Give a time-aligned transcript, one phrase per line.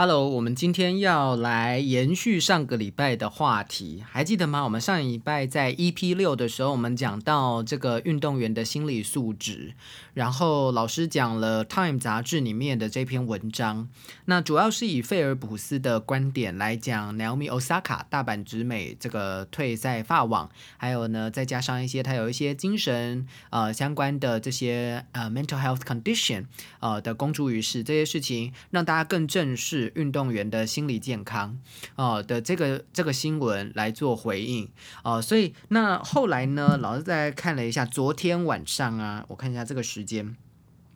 [0.00, 4.62] Hello，我们今天要来延续上个礼拜的话题，还记得吗？
[4.62, 9.74] 我们上礼拜在 EP 六的时候，我们讲到这个运动员的心理素质，
[10.14, 13.88] 然后老师讲了《Time》杂志里面的这篇文章，
[14.26, 26.44] 那主要是以费尔普斯的观点来讲，Naomi Osaka 大阪直美这个退赛法网，还有呢再加上一些他有一些精神呃相关的这些呃 mental health condition
[26.78, 29.87] 呃的公诸于世这些事情，让大家更正视。
[29.94, 31.58] 运动员的心理健康，
[31.96, 34.68] 哦的这个这个新闻来做回应，
[35.02, 40.36] 哦，所以那后来呢，老师再看了一下，昨天晚上啊，我看一下这个时间。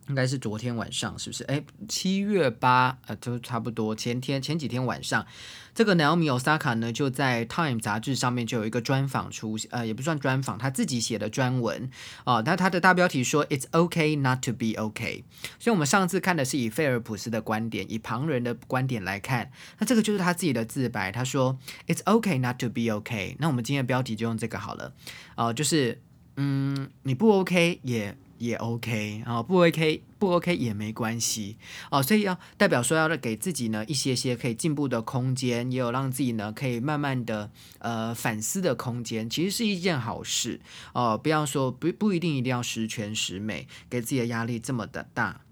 [0.09, 1.43] 应该是昨天晚上，是不是？
[1.45, 5.25] 哎，七月八，呃，就差不多前天前几天晚上，
[5.73, 11.89] 这个 Naomi Osaka 呢，就在 Time 杂志上面就有一个专访出，呃，也不算专访，他自己写的专文
[12.25, 12.43] 哦。
[12.45, 15.23] 那他的大标题说 “It's OK not to be OK”。
[15.57, 21.13] 所以，我们上次看的是以菲尔普斯的观点，以旁人的观点来看，那这个就是他自己的自白。
[21.13, 23.37] 他说 “It's OK not to be OK”。
[23.39, 24.93] 那我们今天的标题就用这个好了，
[25.35, 26.01] 哦，就是
[26.35, 28.17] 嗯，你不 OK 也。
[28.43, 31.57] 也 OK 啊，不 OK 不 OK 也没关系
[31.89, 37.49] 哦，所以要代表说要给自己呢一些些可以进步的空间，也有让自己呢可以慢慢的
[37.79, 40.59] 呃反思的空间，其实是一件好事
[40.93, 41.17] 哦。
[41.17, 45.42] 不要说不不一定一定要十全十美，给自己的压力这么的大。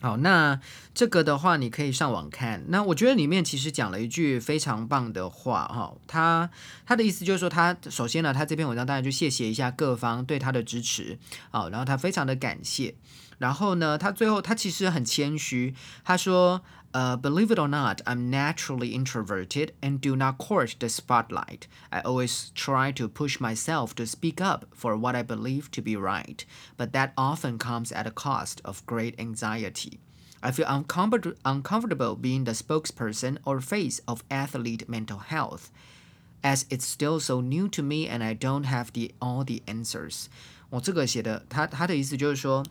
[0.00, 0.60] 好，那
[0.92, 2.64] 这个的话，你可以上网看。
[2.68, 6.50] 那我觉得里面其实讲了一句非常棒的话，哈，他
[6.84, 11.18] 他的意思就是说，他首先呢，他这篇文章大家就谢谢一下各方对他的支持，
[11.50, 12.94] 好，然后他非常的感谢。
[13.38, 16.62] 然后呢，他最后他其实很谦虚，他说。
[16.93, 21.67] Uh, believe it or not, I'm naturally introverted and do not court the spotlight.
[21.91, 25.95] I always try to push myself to speak up for what I believe to be
[25.95, 26.43] right,
[26.77, 29.99] but that often comes at a cost of great anxiety.
[30.41, 35.69] I feel uncomfort- uncomfortable being the spokesperson or face of athlete mental health,
[36.43, 40.25] as it's still so new to me and I don't have the all the answers.
[40.71, 42.65] 我这个写的，他他的意思就是说。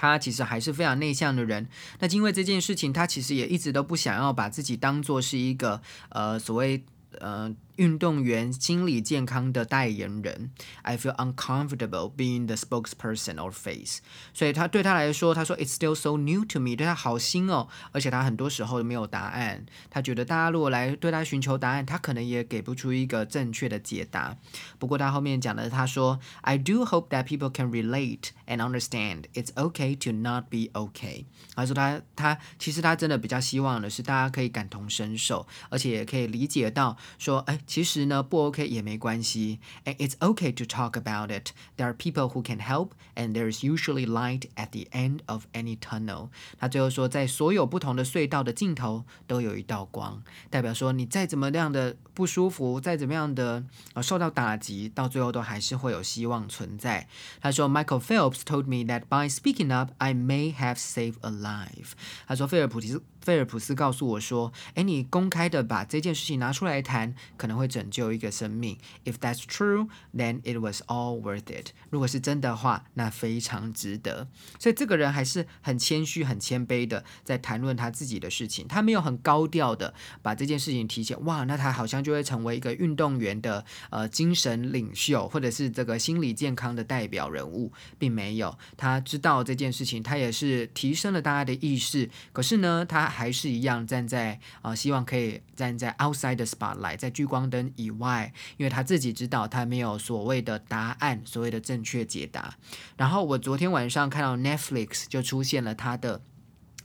[0.00, 1.66] 他其实还是非常内向的人，
[1.98, 6.84] 那因为这件事情，他其实也一直都不想要把自己当做是一个呃所谓
[7.18, 7.52] 呃。
[7.78, 10.50] 运动员心理健康的代言人
[10.82, 13.98] ，I feel uncomfortable being the spokesperson or face。
[14.34, 19.64] 所以他对他来说，他说 It's still so new to me，对他好新哦，而且他很多时候没有答案。
[19.90, 24.36] 他觉得大家如果来对他寻求答案，他可能也给不出一个正确的解答。
[24.80, 31.26] 不过他后面讲的，他说 I do hope that people can relate and understand it's okay to not be okay。
[31.54, 37.60] 他说他他其实他真的比较希望的是大家可以感同身受，而且也可以理解到说，哎。
[37.67, 41.51] 其实呢，不 OK 也没关系，and it's okay to talk about it.
[41.77, 45.45] There are people who can help, and there is usually light at the end of
[45.53, 46.29] any tunnel.
[46.57, 57.07] 他最后说，在所有不同的隧道的尽头都有一道光，代表说你再怎么样的不舒服，再怎么样的呃受到打击，到最后都还是会有希望存在。
[57.41, 61.93] 他说，Michael Phelps told me that by speaking up, I may have saved a life.
[62.27, 68.78] 他说，菲尔普斯 菲尔普斯告诉我说，哎，你公开的把这件事情拿出来谈，可能会拯救一个生命。
[69.04, 71.72] If that's true, then it was all worth it。
[71.90, 74.28] 如果是真的话，那非常值得。
[74.58, 78.66] 所以这个人还是很谦虚、很谦卑的，在谈论他自己的事情。
[78.66, 81.14] 他没有很高调的把这件事情提起。
[81.16, 88.56] 哇，那他好像就会成为一个运动员的呃精神领袖，或者是这个心理健康的代表人物，并没有。
[88.78, 92.08] 他知道这件事情，他也是提升了大家的意识。
[92.32, 102.54] 可是呢，他还是一样站在啊，希望可以站在 outside the spotlight，在聚光灯以外，因为他自己知道他没有所谓的答案，所谓的正确解答。
[102.96, 106.20] 然后我昨天晚上看到 Netflix 就出现了他的。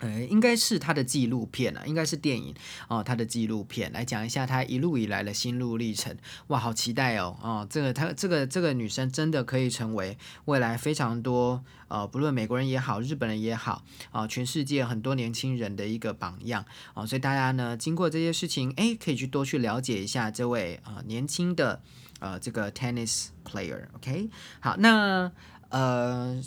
[0.04, 2.54] 呃，应该是他的纪录片啊，应该是电影
[2.90, 6.14] 哦，他的纪录片来讲一下他一路以来的心路历程。
[6.48, 7.38] 哇，好期待哦！
[7.42, 16.66] 哦，这个他这个这个女生真的可以成为未来非常多呃，不论美国人也好，日本人也好啊，全世界很多年轻人的一个榜样
[16.96, 17.08] 哦。
[17.08, 21.82] 所以大家呢，经过这些事情，哎，可以去多去了解一下这位啊年轻的
[22.20, 23.88] 呃这个 tennis player。
[23.96, 24.30] OK，
[24.60, 25.32] 好，那
[25.70, 26.44] 呃。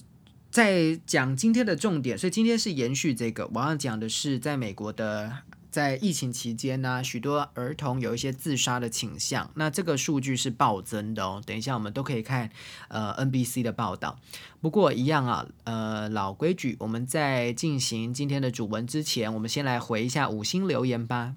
[0.57, 3.47] 在讲今天的重点，所以今天是延续这个。
[3.53, 5.31] 我要讲的是，在美国的
[5.71, 11.43] 在疫情期间呢，许多儿童有一些自杀的倾向，那这个数据是暴增的哦。
[11.45, 12.51] 等一下我们都可以看
[12.89, 14.19] 呃 NBC 的报道。
[14.63, 21.35] 不过一样啊，呃老规矩，我们在进行今天的主文之前，我们先来回一下五星留言吧。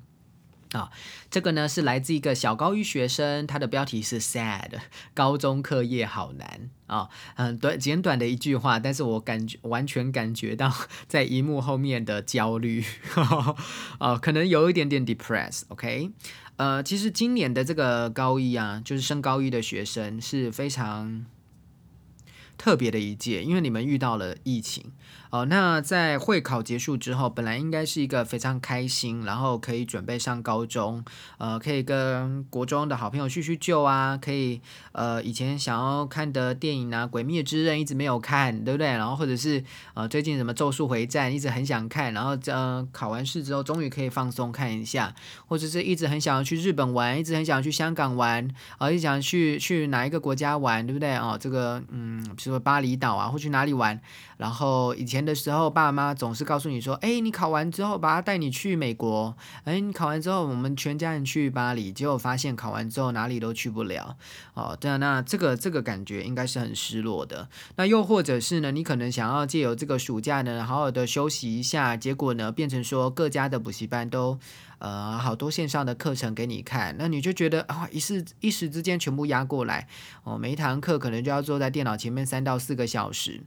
[0.73, 0.91] 啊，
[1.31, 4.69] 这个呢是来自一个小高一学生，他的标题是 “sad”，
[5.15, 10.71] 高中课业好难啊，嗯，短简短的一句话，但是我感觉完全感觉到
[11.07, 12.83] 在荧幕后面的焦虑，
[13.97, 15.63] 啊，可能有一点点 depress。
[15.69, 16.11] OK，
[16.57, 21.25] 呃，其实今年的这个高一啊，就是升高一的学生是非常
[22.59, 24.91] 特别的一届，因为你们遇到了疫情。
[25.31, 31.05] 哦，那在会考结束之后，本来应该是一个非常开心，然后可以准备上高中，
[31.37, 34.59] 呃，可以跟国中的好朋友叙叙旧啊，可以，
[34.91, 38.87] 呃，以前想要看的电影啊，《鬼灭之刃》一直没有看，对不对？
[38.87, 45.13] 然后或者是呃，最近什么《咒术回战》一直很想看，然后呃，考完试之后终于可以放松看一下，
[45.45, 48.47] 或者是一直很想要去日本玩，一直很想去香港玩，
[48.79, 51.15] 啊，一直想去去哪一个国家玩，对不对？
[51.17, 54.01] 哦，这个嗯，比如说巴厘岛啊，或去哪里玩，
[54.39, 55.19] 然后以前。
[55.19, 59.35] 的时候，爸妈总是告诉你说：“哎，你考完之后，把他带你去美国。
[59.65, 61.91] 哎，你考完之后，我们全家人去巴黎。
[61.91, 64.15] 结果发现考完之后哪里都去不了。
[64.53, 67.49] 哦，对啊，那这个这个感觉应该是很失落的。
[67.75, 71.97] 那又或者是呢，你可能想要借由这个暑假呢，好好的休息一下。
[71.97, 74.39] 结果呢，变成说各家的补习班都
[74.79, 79.87] 呃好多线上的课程给你看，那你就觉得啊，一时一时之间全部压过来。
[80.23, 83.43] 哦，每一堂课可能就要坐在电脑前面三到四个小时。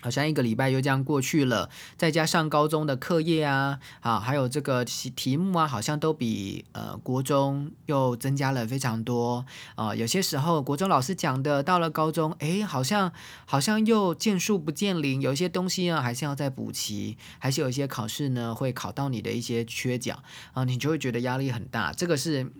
[0.00, 9.94] 好像一个礼拜又这样过去了，再加上高中的课业啊，啊，还有这个题题目啊，好像都比呃国中又增加了非常多啊。
[9.94, 13.12] 有些时候国中老师讲的，到了高中，诶，好像
[13.44, 20.22] 好像又见树不见林，有一些东西呢还是要再补齐，还是有一些考试呢会考到你的一些缺角
[20.52, 21.92] 啊，你就会觉得压力很大。
[21.92, 22.50] 这个是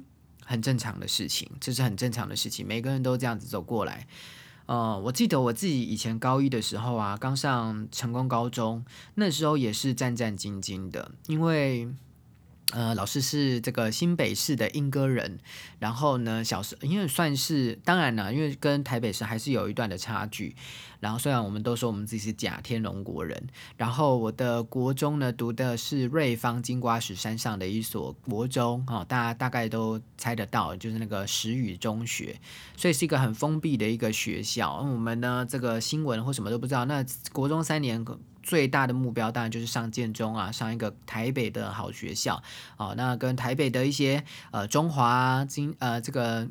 [0.45, 4.07] 很正常的事情，这是很正常的事情，每个人都这样子走过来。
[4.69, 8.85] 呃，我记得我自己以前高一的时候啊，刚上成功高中，
[9.17, 11.89] 那时候也是战战兢兢的，因为。
[12.73, 15.39] 呃，老师是这个新北市的莺歌人，
[15.79, 20.55] 然后呢，小时因为算是当然了，因为跟台北市还是有一段的差距。
[21.01, 23.43] 然后虽然我们都说我们自己是假天龙国人，
[23.77, 32.39] 然后我的国中呢读的是瑞芳金瓜石山上的一所国中，哈，大家大概都猜得到，就是那个石宇中学，
[32.77, 34.83] 所以是一个很封闭的一个学校。
[34.83, 36.85] 我们呢，这个新闻或什么都不知道。
[36.85, 38.05] 那国中三年。
[38.49, 42.43] 最大的目标当然就是上建中啊，上一个台北的好学校
[42.79, 42.95] 哦。
[42.97, 46.49] 那跟台北的一些呃中华经呃这个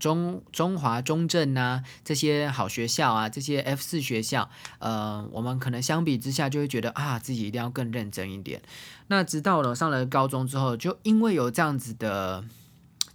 [0.00, 4.50] 中中华中正呐这些好学校啊，这些 F 四学校，
[4.80, 8.60] 呃，我们可能相比之下就会觉得啊，自己一定要更认真一点。
[9.06, 12.42] 那直到了上了高中之后，就因为有这样子的。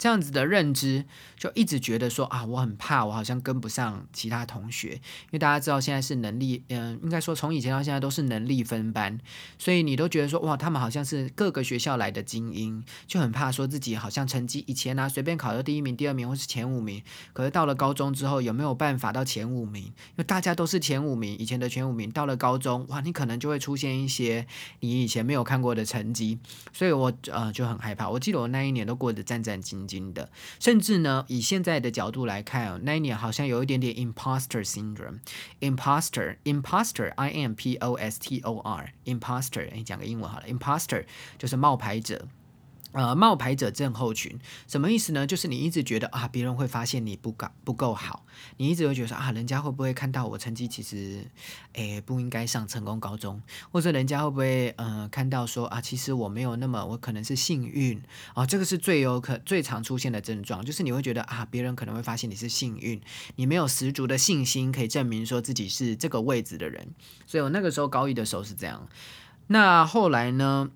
[0.02, 1.06] 这样子的认知，
[1.38, 9.20] 就一直觉得说啊，我很怕，我好像跟不上其他同学，因为大家知道现在是能力，嗯，应该说从以前到现在都是能力分班，
[9.60, 19.84] 所以你都觉得说哇，他们好像是各个学校来的精英，就很怕说自己好像成绩以前呢随便考到第一名、第二名或是前五名，可是到了高中之后有没有办法到前五名？
[19.84, 24.48] 因为大家都是前五名，以前的前五名，到了高中哇，你可能就会出现一些
[24.80, 26.40] 你以前没有看过的成绩，
[26.74, 28.10] 所以我呃就很害怕。
[28.10, 29.91] 我记得我那一年都过得战战兢兢。
[29.92, 30.30] 新的，
[30.60, 41.06] 甚至呢，以现在的角度来看，哦、，Nanny 好像有一点点 imposter syndrome，imposter，imposter，i m p o s t o r，imposter，哎，讲个英文好了，imposter
[41.38, 42.28] 就是冒牌者。
[42.94, 45.26] 呃，冒牌者症候群什么意思呢？
[45.26, 48.26] 就是你一直觉得啊，别人会发现你不够不够好，
[48.58, 51.26] 你一直会觉得啊，人家会不会看到我成绩其实，
[51.74, 58.02] 诶不应该上成功高中，或者人家会不会呃看到说啊，其实我没有那么，我可能是幸运
[58.34, 63.02] 啊，这个是最有可最常出现的症状，就是你会觉得啊，别人可能会发现你是幸运，
[63.38, 66.90] 你没有十足的信心可以证明说自己是这个位置的人，
[67.26, 68.86] 所以我那个时候高一的时候是这样，
[69.48, 70.70] 那后来呢？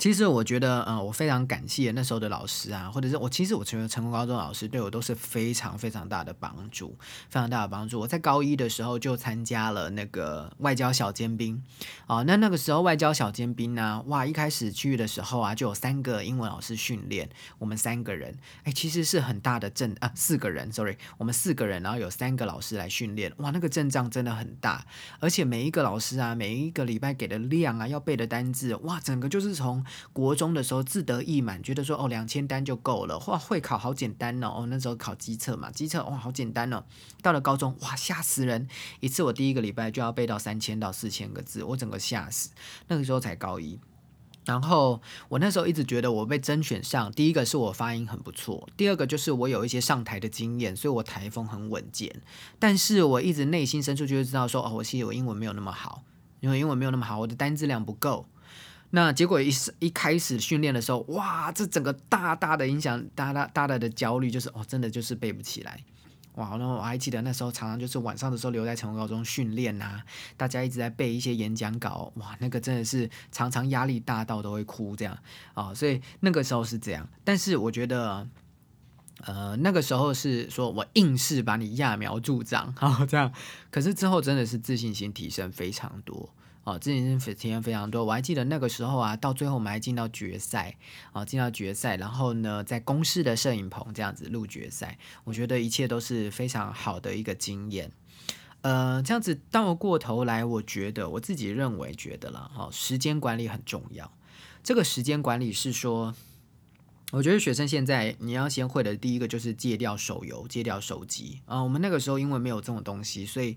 [0.00, 6.96] 其实我觉得，呃，我非常感谢那时候的老师啊，或者是我，其实我成为成功高中老师对我都是非常非常大的帮助，
[7.28, 8.00] 非常大的帮助。
[8.00, 11.62] 我在高一的时候就参加了那个外交小尖兵，
[12.06, 17.28] 啊，那那个时候外交小尖兵呢，哇，一开始去的时候啊，就有三个英文老师训练
[17.58, 24.86] 我们三个人，哎，其实是很大的阵啊，四个人，sorry，我们四个人，然后有三个老师来训练，哇，那个阵仗真的很大，
[25.18, 36.82] 而且每一个老师啊，每一个礼拜给的量啊，要背的单字，哇，整个就是从国中的时候自得意满，觉得说哦两千单就够了，哇会考好简单哦，哦那时候考机测嘛，机测哇好简单哦。
[37.22, 38.68] 到了高中哇吓死人，
[39.00, 42.50] 一次我第一个礼拜就要背到三千到四千个字，我整个吓死。
[42.88, 43.78] 那个时候才高一，
[44.44, 52.10] 然后我那时候一直觉得我被甄选上，第一个是我发音很不错，第二个就是我有一些上台的经验，所以我台风很稳健。
[52.58, 56.02] 但是我一直内心深处就会知道说，哦，我其实我英文没有那么好，
[56.40, 58.26] 因为英文没有那么好，我的单字量不够。
[58.90, 65.80] 那结果一一开始训练的时候，哇，这整个大大的影响，大大大大的焦虑，就是哦，真的就是背不起来。
[66.36, 70.00] 哇，然后我还记得那时候常常就是晚上的时候留在成功高中训练呐，
[70.36, 75.18] 大家一直在背一些演讲稿，哇，那个真的是常常压力大到都会哭这样
[75.54, 77.06] 啊，所以那个时候是这样。
[77.24, 78.26] 但是我觉得，
[79.22, 83.32] 呃，那个时候是说我硬是把你揠苗助长，好 这样，
[83.70, 86.32] 可是之后真的是自信心提升非常多。
[86.70, 90.76] 哦，之前是体验非常多，我还记得那个时候啊，到最后我们还进到决赛，
[91.12, 97.90] 啊，进到决赛，然后呢，在公司的摄影棚这样子录决赛，我觉得一切都是非常好的一个经验。
[98.60, 104.12] 呃，这样子倒过头来，我觉得我自己认为觉得了，哈，时间管理很重要。
[104.62, 106.14] 这个时间管理是说，
[107.10, 111.64] 我觉得学生现在你要先会的第一个就是戒掉手游，戒掉手机啊。
[111.64, 113.56] 我们那个时候因为没有这种东西，所以。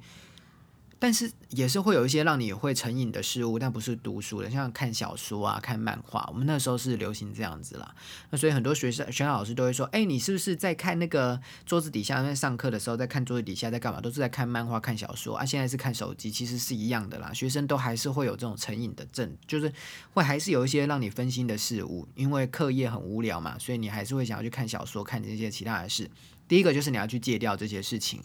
[1.03, 6.25] 但是也是会有一些让你会成瘾的事物，但不是读书的，像看小说啊、看漫画。
[6.31, 7.93] 我们那时候是流行这样子啦。
[8.29, 12.23] 那所以很多学生、学校老师都会说：“哎，你是不是在看那个桌子底下？
[12.23, 13.99] 在上课的时候在看桌子底下在干嘛？
[13.99, 15.43] 都是在看漫画、看小说啊。
[15.43, 17.33] 现在是看手机，其实是一样的啦。
[17.33, 19.69] 学生都还是会有这种成瘾的症，就是
[20.13, 26.09] 会还是有一些让你分心的事物，因为课业很无聊嘛，所以你还是会想要去看小说、看这些其他的事。
[26.47, 28.23] 第一个就是你要去戒掉这些事情。”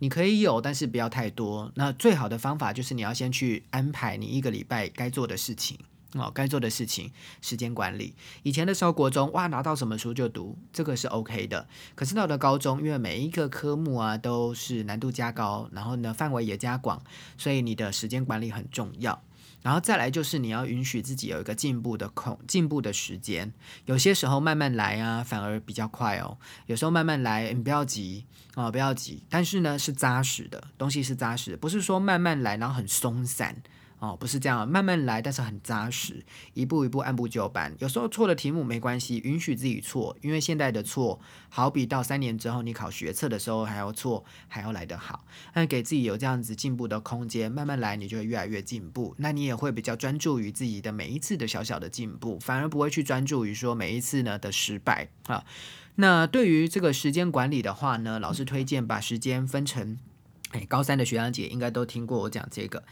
[0.00, 1.70] 你可以有，但是不要太多。
[1.76, 5.78] 那最好的方法就是你要先去安排你一个礼拜该做的事情
[6.14, 8.14] 哦，该做的事情，时间管理。
[8.42, 11.68] 以前的时候，国中哇，拿到什么书就读，这个是 OK 的。
[11.94, 17.00] 可是到了高中，因为每一个科目啊都是难度加高，然后呢范围也加广，
[17.38, 19.22] 所以你的时间管理很重要。
[19.62, 23.52] 然后再来就是你要允许自己有一个进步的空进步的时间，
[23.84, 26.38] 有些时候慢慢来啊，反而比较快哦。
[26.66, 28.24] 有时候慢慢来，你不要急
[28.54, 29.24] 啊，不要急。
[29.28, 33.62] 但是呢，是扎实的东西是扎实的，不是说慢慢来然后很松散。
[34.00, 37.76] 哦，不是这样，慢慢来，但是很扎实，一步一步按部就班。
[37.80, 45.26] 有时候错的题目没关系，允许自己错，因为现在的错，好比到三年之后你考学测的时候还要错，还要来得好。
[45.52, 49.14] 那给自己有这样子进步的空间，慢慢来，你就会越来越进步。
[49.18, 55.44] 那你也会比较专注于自己的每一次的小小的进步，反而不会去专注于说每一次呢的失败啊。
[55.96, 59.98] 那对于这个时间管理的话呢，老师推荐把时间分成，
[60.52, 62.82] 哎，高三的学长姐应该都听过我讲这个。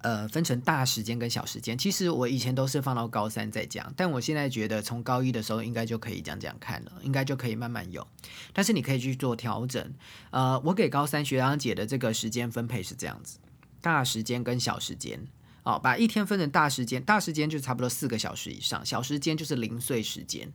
[0.00, 1.76] 呃，分成大时间跟小时间。
[1.76, 8.06] 其实我以前都是放到高三再讲，但我现在觉得从高一的时候应该就可以讲讲看了，应该就可以慢慢有。
[8.52, 9.92] 但是你可以去做调整。
[10.30, 13.38] 呃，我给高三学长姐的这个时间分配是这样子：
[13.80, 15.26] 大时间跟小时间。
[15.64, 20.52] 哦，把一天分成大时间，大时间就差不多四个小时以上，小时间就是零碎时间。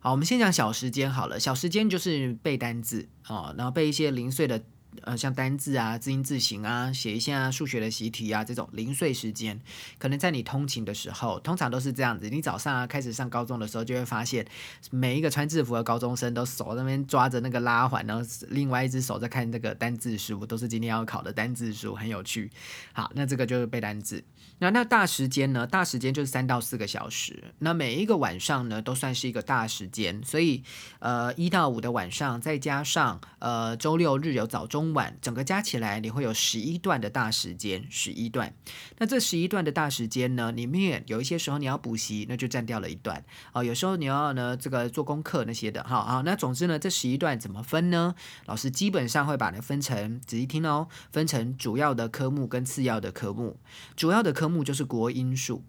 [0.00, 1.38] 好，我们先讲小时间好了。
[1.38, 4.62] 小时间就是背单字哦，然后背一些零碎的。
[5.02, 9.60] 呃，像单字啊、字音字形啊、写一下数学的习题啊，这种零碎时间，
[9.98, 12.28] 可能在你通勤的时候，通常都是这样子。
[12.28, 14.46] 你早上啊开始上高中的时候，就会发现
[14.90, 22.50] 每一个穿制服的高中生都手那边抓着那个拉环，然后另外一只手在看这个单字书，都是今天要考的单字书，很有趣。
[22.92, 24.24] 好，那这个就是背单字。
[24.60, 25.66] 那那大时间呢？
[25.66, 27.52] 大时间就是三到四个小时。
[27.60, 30.20] 那每一个晚上呢，都算是一个大时间。
[30.24, 30.62] 所以，
[30.98, 37.86] 呃，一到五的晚上，再加上呃周六日有早中晚，整个加起来，你会有十一段的大时间。
[37.88, 38.52] 十一段。
[38.98, 43.24] 那这十一段的大时间呢，里面有一些时候你要补习，那就占掉了一段。
[43.52, 45.84] 哦，有时候你要呢这个做功课那些的。
[45.84, 48.14] 好好，那总之呢，这十一段怎么分呢？
[48.46, 53.56] 老师基本上会把它分成，仔细听哦，分成主要的科目跟次要的科目。
[53.94, 55.62] 主要的科目就是国音数，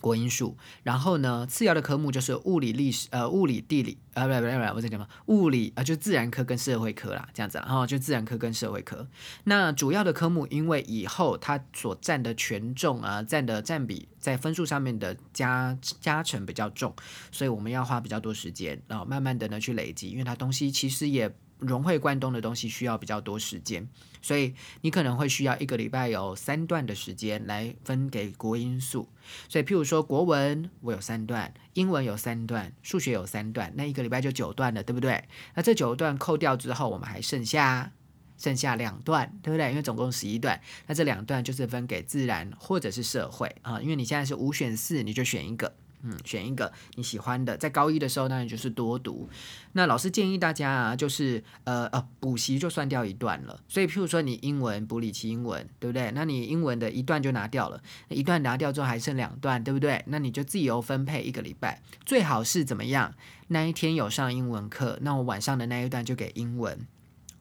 [0.00, 9.08] 国音数，然后呢，次要的科目就是物理、历史、呃，物理、地理，呃，不不不不，我在讲嘛，物理啊，就自然科跟社会科啦，这样子，然后就自然科跟社会科。
[9.44, 16.94] 那主要的科目，因为以后它所占的权重啊，占的占比在分数上面的加加成比较重，
[17.32, 21.34] 所以我们要花比较多时间，然后慢慢的呢去累积，因为它东西其实也。
[21.66, 23.88] 融会贯通的东西需要比较多时间，
[24.22, 29.08] 所以你可能会需要一个礼拜有三段的时间来分给国音数。
[29.48, 35.24] 所以，譬如说国文我有三段，英文有三段，数学有三段，那一个礼拜就九段了，对不对？
[35.54, 37.92] 那这九段扣掉之后，我们还剩下
[38.36, 39.70] 剩下两段，对不对？
[39.70, 43.80] 因为总共十一段，那这两段就是分给自然或者是社会啊。
[43.80, 45.74] 因为你现在是五选四，你就选一个。
[46.04, 49.28] 嗯，选一个你喜欢的，在高一的时候当然就是多读。
[49.72, 53.58] 那老师建议大家啊，就是呃呃补习就算掉一段了。
[53.66, 56.10] 所以譬如说你英文补理期英文，对不对？
[56.14, 60.04] 那你英文的一段就拿掉了，一段拿掉之后还剩两段，对不对？
[60.08, 63.14] 那你就自由分配一个礼拜，最好是怎么样？
[63.48, 66.86] 那一天有上英文课，那我晚上的那一段就给英文。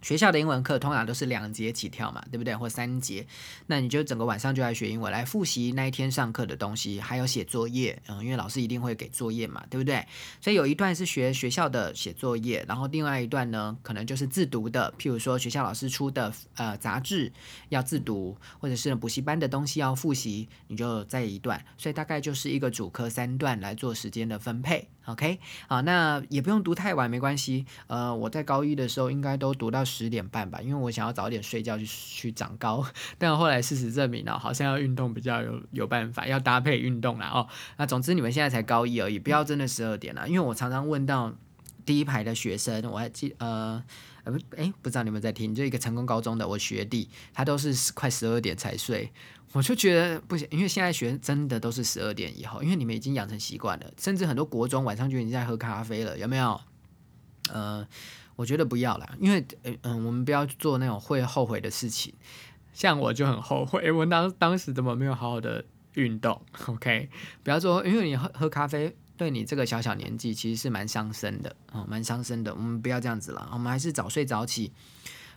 [0.03, 2.55] 学校的英文课通常都是两节起跳嘛，对不对？
[2.55, 3.25] 或三节，
[3.65, 10.05] 那你就整个晚上就来学英文，来复习那一天上课的东西，还有写作业，嗯，因为老师一定会给作业嘛，对不对？
[10.41, 17.31] 所以有一段是学学校的写作业，然后另外一段呢，可能就是自读的，譬如说学校老师出的呃杂志
[17.69, 24.89] 要自读，或者是补习班的东西要复习，你就再一段，所以大概就是一个主科三段来做时间的分配。
[25.05, 27.65] OK，好，那也不用读太晚，没关系。
[27.88, 32.86] 呃，我在高一的时候应该都读到十点半吧，因为我想要早点睡觉去去长高。
[33.19, 37.29] 但后来事实证明呢，好像要运动比较有有办法，要搭配运动啦。
[37.33, 37.48] 哦。
[37.75, 41.33] 那总之你们现在才高一而已，不要真的十二点了，因为我常常问到
[41.86, 43.83] 第一排的学生，我还记呃
[44.24, 49.12] 呃不哎不知道你们在听，就一个成功高中的我学弟，他都是快十二点才睡。
[49.53, 56.60] 我就觉得不行，因为现在学生真的都是十二点以后，因为你们已经养成习惯了，甚至很多国中晚上就已经在喝咖啡了，有没有？
[57.51, 57.88] 呃，
[58.36, 59.45] 我觉得不要啦，因为
[59.83, 62.13] 嗯，我们不要做那种会后悔的事情。
[62.74, 67.10] 像我就很后悔， 我当当时怎么没有好好的运动？OK，
[67.43, 72.51] 不要做，因为你喝喝咖啡对你这个小小年纪其实是蛮伤身的哦，蛮伤身的。
[72.55, 74.72] 我们不要这样子了，我们还是早睡早起。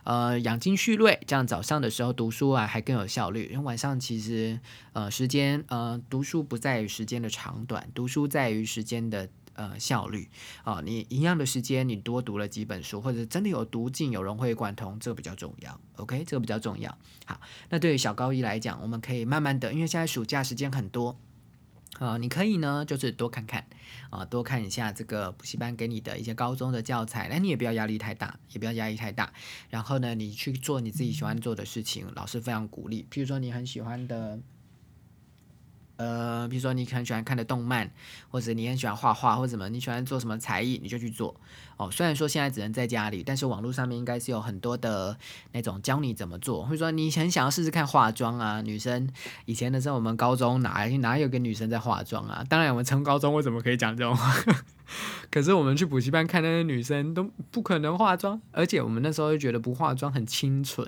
[0.07, 3.47] 呃，养精蓄锐，这样早上的时候读书啊，还更有效率。
[3.51, 4.61] 因为晚上其实，
[4.93, 10.31] 呃，时间，呃，读书不在于时间的长短，读书在于时间的呃效率。
[10.63, 15.81] 啊，你一样的时间，你多读了几本书，或者真的有读进，有融会贯通，这个比较重要。
[15.97, 16.97] OK，这个比较重要。
[17.25, 21.19] 好，那对于小高一来讲，我们可以慢慢的，因为现在暑假时间很多。
[21.99, 23.67] 啊，你可以呢，就是多看看，
[24.11, 29.33] 啊，多看一下这个补习班给你的一些高中的教材，那你也不要压力太大，也不要压力太大。
[29.71, 33.07] 然后呢，你去做你自己喜欢做的事情，老师非常鼓励。
[33.11, 34.39] 譬如说你很喜欢的。
[35.97, 37.91] 呃，比如说你很喜欢看的动漫，
[38.31, 41.35] 或者你很喜欢画画，或者什么，你喜欢做什么才艺，你就去做
[41.77, 41.91] 哦。
[41.91, 45.17] 虽然说现在只能在家里，但是网络上面应该是有很多的
[45.53, 48.61] 那种教你怎么做，或者说你很想要试试看化妆啊。
[48.61, 49.09] 女生
[49.45, 52.45] 以前的时候，我们高中哪哪有个女生在化妆啊？
[52.49, 54.35] 当然，我们从高中为什么可以讲这种话？
[55.31, 60.87] 可是我们去补习班看那些女生都不可能化妆，而且我们那时候就觉得不化妆很清纯。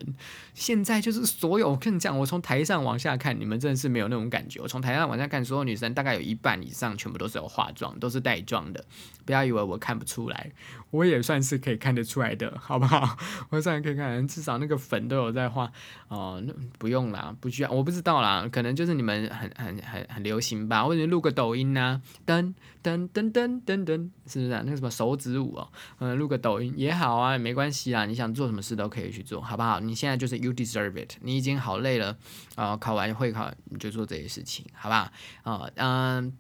[0.55, 4.61] 现在就是所有，我跟你讲，我从台上往下看，你们真的是没有那种感觉。
[4.61, 8.85] 我从台上往下看，所有女生大概有一半以上全部都是有化妆，都是带妆的。
[9.25, 10.51] 不要以为我看不出来，
[10.91, 13.17] 我也算是可以看得出来的，好不好？
[13.51, 15.71] 我算可以看，至少那个粉都有在画
[16.09, 16.43] 哦。
[16.47, 22.55] 那不用啦，不需要，我不知道啦，可能就是你们很很很很流行吧，或者录个抖音呐，噔
[22.89, 24.11] 噔噔噔噔噔。
[24.27, 24.63] 是不是啊？
[24.65, 28.07] 那个什么手指舞哦，嗯，录个抖音也好啊，没关系啊。
[28.07, 29.81] 你想做什么事都可以去做，好不好？
[29.81, 32.17] 你现在就是 you deserve it，你已经好累了
[32.55, 35.11] 啊，考完会考你就做这些事情，好不好？
[35.45, 36.33] 啊，嗯，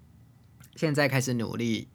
[0.76, 1.88] 现在开始努力。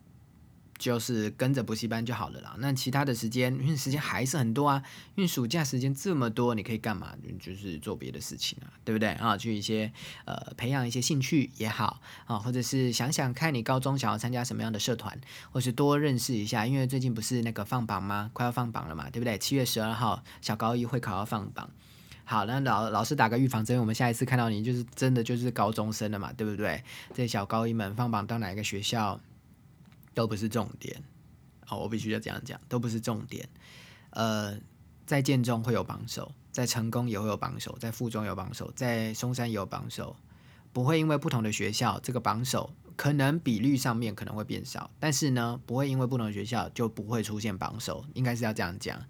[0.83, 2.53] 就是跟着补习班就好了啦。
[2.59, 4.83] 那其他的时间，因为时间还是很多啊。
[5.15, 7.15] 因为暑假时间这么多，你可以干嘛？
[7.39, 9.37] 就是做别的事情啊，对不对啊？
[9.37, 9.89] 去一些
[10.25, 15.17] 呃培养一些兴趣也好啊，或者是想想看你高中想要参加什么样的社团，
[15.53, 16.67] 或是多认识一下。
[16.67, 18.29] 因为最近不是那个放榜吗？
[18.33, 19.37] 快要放榜了嘛，对不对？
[19.37, 21.69] 七月十二号小高一会考要放榜。
[22.25, 26.83] 好，那老老师打个预防针，我们下一次看到你就是真的就是高中生了嘛，对不对？
[27.13, 29.21] 这小高一们放榜到哪一个学校？
[30.13, 31.01] 都不是重点，
[31.69, 33.47] 哦，我必须要这样讲，都不是重点。
[34.11, 34.57] 呃，
[35.05, 40.15] 在建中会有榜首，在成功也会有榜首，在附中有榜首，在松山也有榜首，
[40.71, 49.01] 不会因为不同的学校，这个榜首可能比率上面可能会变少，但是呢，不会因为不同的学校就不会出现榜首，应该是要这样讲。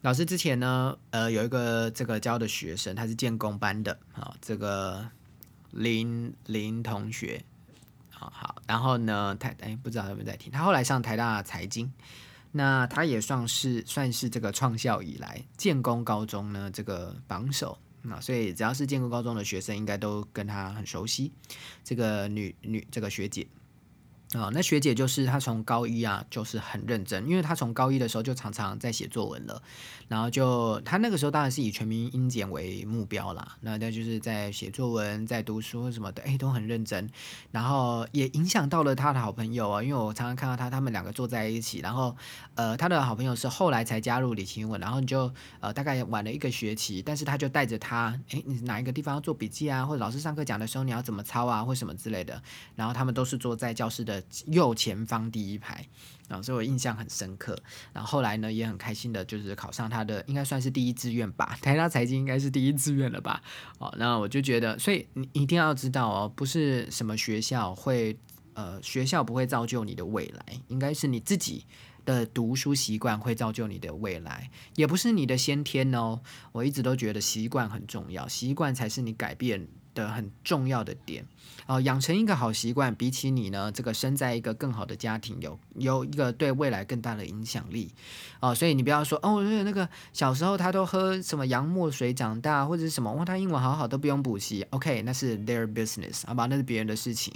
[0.00, 5.06] 老师之前呢，呃，有一个这个教的学生，他是建工班的，啊，这个
[5.72, 7.44] 林林同学。
[8.08, 10.48] 好好，然后呢，他哎不知道有没有在听。
[10.52, 11.92] 他后来上台大财经，
[12.52, 21.32] 那他也算是算是这个创校以来建工高中呢这个榜首那，所以只要是建工高中的学生，应该都跟他很熟悉。
[21.82, 23.44] 这个女女这个学姐，
[24.38, 29.60] 啊，那学姐就是她从高一啊，就是很认真，因为她从高一的时候就常常在写作文了，
[30.06, 37.10] 然后就她那个时候当然是以全民英检为目标啦，那她就是在写作文、在读书什么的，哎，都很认真，
[37.50, 42.16] 然后也影响到了她的好朋友啊，因为我常常看到她他们两个坐在一起，然后
[42.54, 52.40] 呃，她的好朋友是后来才加入李清文，然后你就呃大概晚了一个学期，但是他就带着她，哎，你哪一个地方要做笔记啊，或者老师上课讲的时候你要怎么抄啊，或什么之类的，
[52.76, 54.19] 然后他们都是坐在教室的。
[54.46, 55.86] 右前方第一排，
[56.28, 57.56] 啊，所以我印象很深刻。
[57.92, 61.58] 然后后来呢，也很开心的，就是考上他的，应该算是第一志愿吧。
[61.62, 63.42] 台大财经应该是第一志愿了吧？
[63.78, 68.16] 哦，那我就觉得，所以你一定要知道哦，不是什么学校会，
[68.54, 71.64] 呃，学校不会造就你的未来，应该是你自己
[72.04, 76.20] 的读书习惯会造就你的未来，也不是你的先天哦。
[76.52, 79.68] 我一直都觉得习惯很重要，习惯才是你改变。
[79.94, 81.26] 的很重要的点
[81.66, 87.92] 哦，养成一个好习惯，比起你呢，这个生在一个更好的家庭，有有一个对未来更大的影响力
[88.40, 88.54] 哦。
[88.54, 97.32] 所以你不要说哦，那个小时候他都喝什么洋墨水长大，或者是什么哇，他英文好好都不用补习，OK，那是 their business，好吧，那是别人的事情。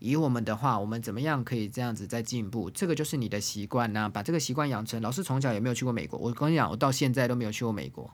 [0.00, 2.68] 以我们的话，我们怎么样可以这样子在进步？
[2.70, 5.00] 这个就是你的习惯呐，把这个习惯养成。
[5.00, 8.10] 老师从小也没有去过美国，我跟你讲，我到现在都没有去过美国。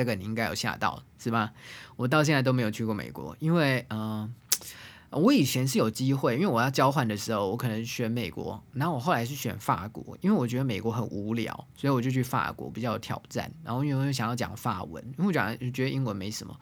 [0.00, 1.52] 这个你应该有吓到是吧？
[1.94, 4.32] 我到现在都没有去过美国，因为嗯，
[5.10, 13.52] 我以前是有机会，因为我要交换的时候，我可能选美国，然后我后来是选法国，因为我觉得美国很无聊，所以我就去法国比较有挑战。
[13.62, 16.58] 然后因为想要讲法文，因为我讲觉得英文没什么。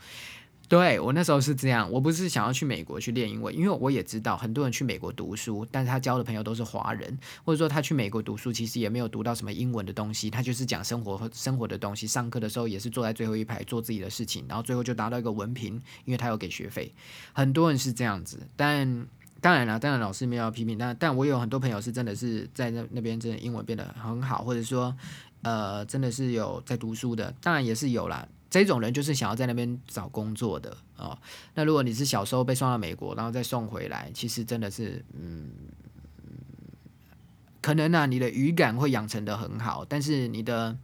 [0.68, 15.72] 对我那时候是这样，我不是想要去美国去练英文，因为我也知道很多人去美国读书，但是他交的朋友都是华人，或者说他去美国读书其实也没有读到什么英文的东西，他就是讲生活和生活的东西，上课的时候也是坐在最后一排做自己的事情，然后最后就达到一个文凭，
[16.04, 16.92] 因为他有给学费，
[17.33, 19.07] 很多人是这样子，但
[19.40, 24.94] 当然了，当然老师没有批评，但但我有很多朋友是真的是在那那边真的英文变得很好，或者说
[25.40, 28.28] 呃真的是有在读书的，当然也是有啦。
[28.50, 31.18] 这种人就是想要在那边找工作的啊。
[31.54, 35.50] 那如果你是小时候被送到美国，然后再送回来，其实真的是，嗯，
[37.61, 40.76] 可能呢，你的语感会养成的很好，但是你的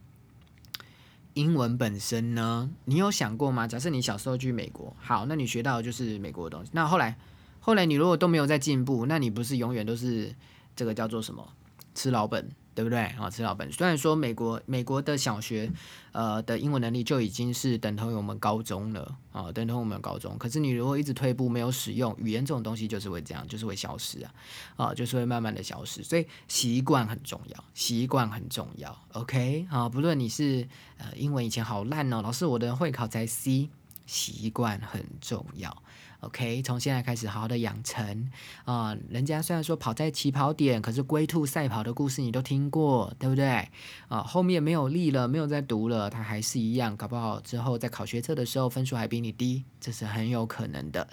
[1.33, 3.67] 英文本身呢，你有想过吗？
[3.67, 6.71] 假设你小时候去美国，好，那你学到的就是美国的东西。
[6.75, 7.17] 那后来，
[7.61, 10.35] 后来你如果都没有在进步，那你不是永远都是
[10.77, 11.49] 这个叫做什么
[11.95, 12.51] 吃老本？
[12.75, 13.31] 对不对啊？
[13.31, 13.71] 吃老本。
[13.73, 15.71] 虽然说美国美国的小学，
[16.13, 20.37] 呃的英文能力就已经是等同于我们高中了啊，等同于我们高中。
[20.39, 24.35] 可是你如果一直退步，没有使用语言这种东西，就是会这样，就是会消失啊，
[24.77, 26.03] 啊，就是会慢慢的消失。
[26.03, 28.97] 所以习惯很重要，习惯很重要。
[29.13, 30.67] OK 啊，不论你是
[30.99, 33.71] 呃英文以前好烂哦，老师我的会考才 C，
[34.07, 35.83] 习惯很重要。
[36.25, 38.31] OK，从现在开始好好的养成
[38.65, 38.97] 啊！
[39.11, 43.69] 人家虽然说跑在起跑点，可是龟兔赛跑的故事你都听过，对不对？
[44.09, 51.07] 啊，后面没有力了，没有再读了，他还是一样，搞不好之后在考学测的时候分数还比你低，这是很有可能的。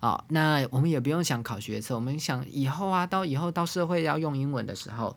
[0.00, 5.16] 啊，那我们也不用想考学测，我们想以后啊，到以后到社会要用英文的时候，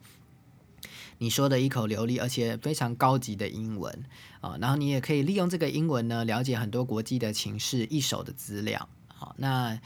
[1.18, 4.04] 你说的一口流利而且非常高级的英文
[4.40, 8.88] 啊，然后你也可以利用这个英文呢，了解很多国际的情势、一手的资料。
[9.22, 9.80] 好，那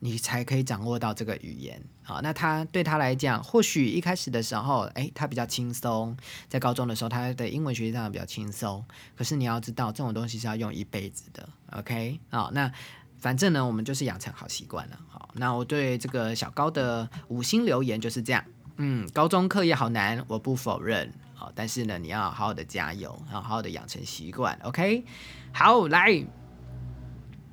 [0.00, 1.82] 你才可以掌握到这个语言。
[2.02, 6.14] 好，那他对他来讲，或许一开始的时候，哎，他比较轻松，
[6.46, 8.84] 在高中的时候，他的英文学习上比较轻松。
[9.16, 11.48] 可是你要知道，这种东西是要用一辈子的。
[11.70, 12.70] OK，好，那
[13.18, 15.00] 反正呢，我们就是养成好习惯了。
[15.08, 18.44] 好，那我对这个小高的五星留言就是这样。
[18.76, 21.10] 嗯，高中课业好难，我不否认。
[21.32, 24.58] 好，但是呢，你要好好的加油，然后好好的养成习惯。
[24.64, 25.06] OK，
[25.54, 26.22] 好，来，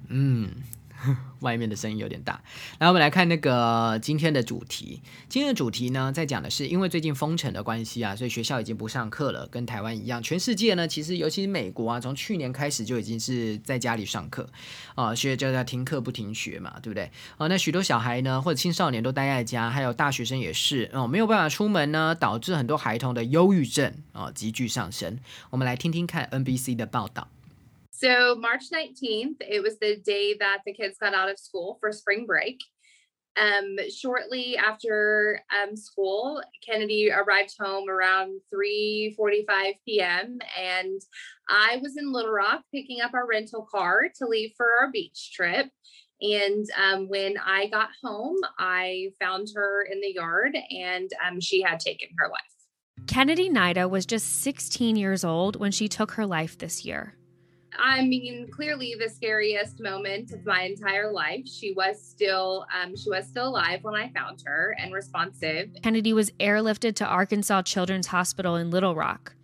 [0.10, 0.52] 嗯。
[1.40, 2.42] 外面的声音有点大，
[2.80, 5.02] 来我们来看那个今天的主题。
[5.30, 10.22] 今天的主题呢，在讲的是因为最近封城的关系啊，所以学校已经不上课了，跟台湾一样。
[10.22, 14.50] 全世界呢，其实尤其是美国啊，从去年开始就已经是在家里上课
[14.96, 17.10] 啊，所以就要停课不停学嘛，对不对？
[17.38, 25.18] 啊，那许多小孩呢，或者青少年都待在家，还有大学生也是哦，没有办法出门呢，导致很多孩童的忧郁症啊急剧上升。
[25.50, 27.28] 我们来听听看 NBC 的报道。
[28.00, 32.26] So, March 19th, it was the day that the kids got out of school for spring
[32.26, 32.64] break.
[33.36, 40.40] Um, shortly after um, school, Kennedy arrived home around 3:45 p.m.
[40.58, 41.02] and
[41.50, 45.34] I was in Little Rock picking up our rental car to leave for our beach
[45.34, 45.68] trip.
[46.22, 51.62] And um, when I got home, I found her in the yard and um, she
[51.62, 53.08] had taken her life.
[53.08, 57.16] Kennedy Nida was just 16 years old when she took her life this year.
[57.78, 61.48] I mean, clearly the scariest moment of my entire life.
[61.48, 65.70] She was still, um, she was still alive when I found her and responsive.
[65.84, 69.36] Kennedy was airlifted to Arkansas Children's Hospital in Little Rock,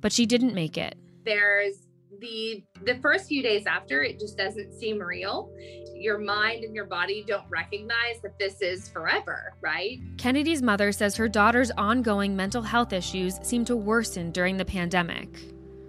[0.00, 0.96] but she didn't make it.
[1.24, 1.78] There's
[2.20, 5.50] the the first few days after, it just doesn't seem real.
[5.94, 10.00] Your mind and your body don't recognize that this is forever, right?
[10.18, 15.28] Kennedy's mother says her daughter's ongoing mental health issues seem to worsen during the pandemic.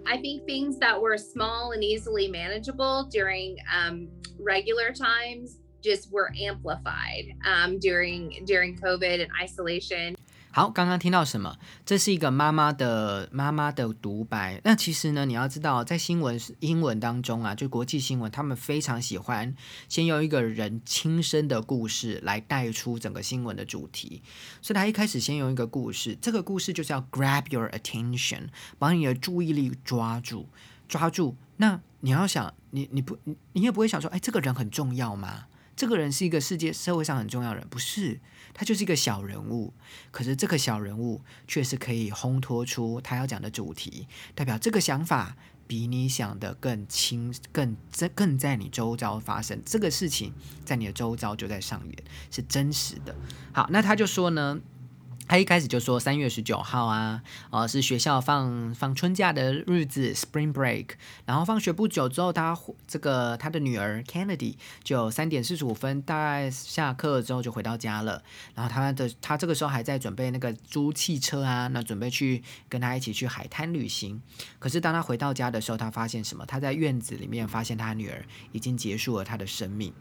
[0.06, 6.32] I think things that were small and easily manageable during um, regular times just were
[6.40, 10.16] amplified um, during during COVID and isolation.
[10.56, 11.58] 好，刚刚听到什么？
[11.84, 14.58] 这是一个妈妈的妈妈的独白。
[14.64, 19.54] 那其实呢，你要知道，在新闻英文当中啊，就国际新闻，他们非常喜欢
[19.86, 24.22] 先用一个人亲身的故事来带出整个新闻的主题。
[24.62, 28.46] 所以他一开始先用一个故事，这个故事就是要 grab your attention，
[28.78, 30.46] 把你的注意力抓住，
[30.88, 31.36] 抓住。
[31.58, 33.18] 那你要想，你你不
[33.52, 35.48] 你也不会想说，哎，这个人很重要吗？
[35.76, 38.18] 这个人是一个世界社会上很重要的人，不是？
[38.58, 39.74] 他就是一个小人物，
[40.10, 49.60] 可是这个小人物却是可以烘托出他要讲的主题，代表这个想法比你想的更轻、更在、更在你周遭发生。
[49.66, 50.32] 这个事情
[50.64, 53.14] 在你的周遭就在上演，是真实的。
[53.52, 54.58] 好，那他就说呢。
[55.28, 60.90] 他一开始就说三月十九号啊，呃，是学校放放春假的日子，Spring Break。
[61.24, 68.22] 然后放学不久之后，他这个他的女儿 Kennedy 就三点四十五分大概下课之后就回到家了。
[68.54, 74.22] 然后他的他这个时候还在准备那个租汽车啊，那准备去跟他一起去海滩旅行。
[74.58, 76.46] 可是当他回到家的时候，他发现什么？
[76.46, 79.92] 他在院子里面发现他女儿已经结束了他的生命。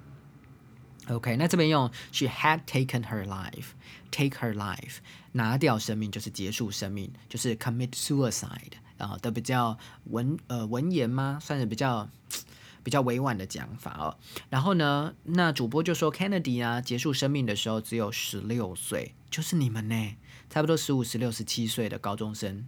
[1.08, 3.74] OK，那这边用 she had taken her life
[4.16, 5.00] Take her life，
[5.34, 11.38] 拿掉生命就是结束生命，就是 commit suicide 啊的比较文呃文言吗？
[11.42, 12.10] 算是比较
[12.82, 14.16] 比较委婉的讲法哦。
[14.50, 20.16] 然后呢，那主播就说 Kennedy 啊，结束生命的时候只有十六岁，就是你们呢，
[20.50, 22.66] 差不多十五、十六、十七岁的高中生。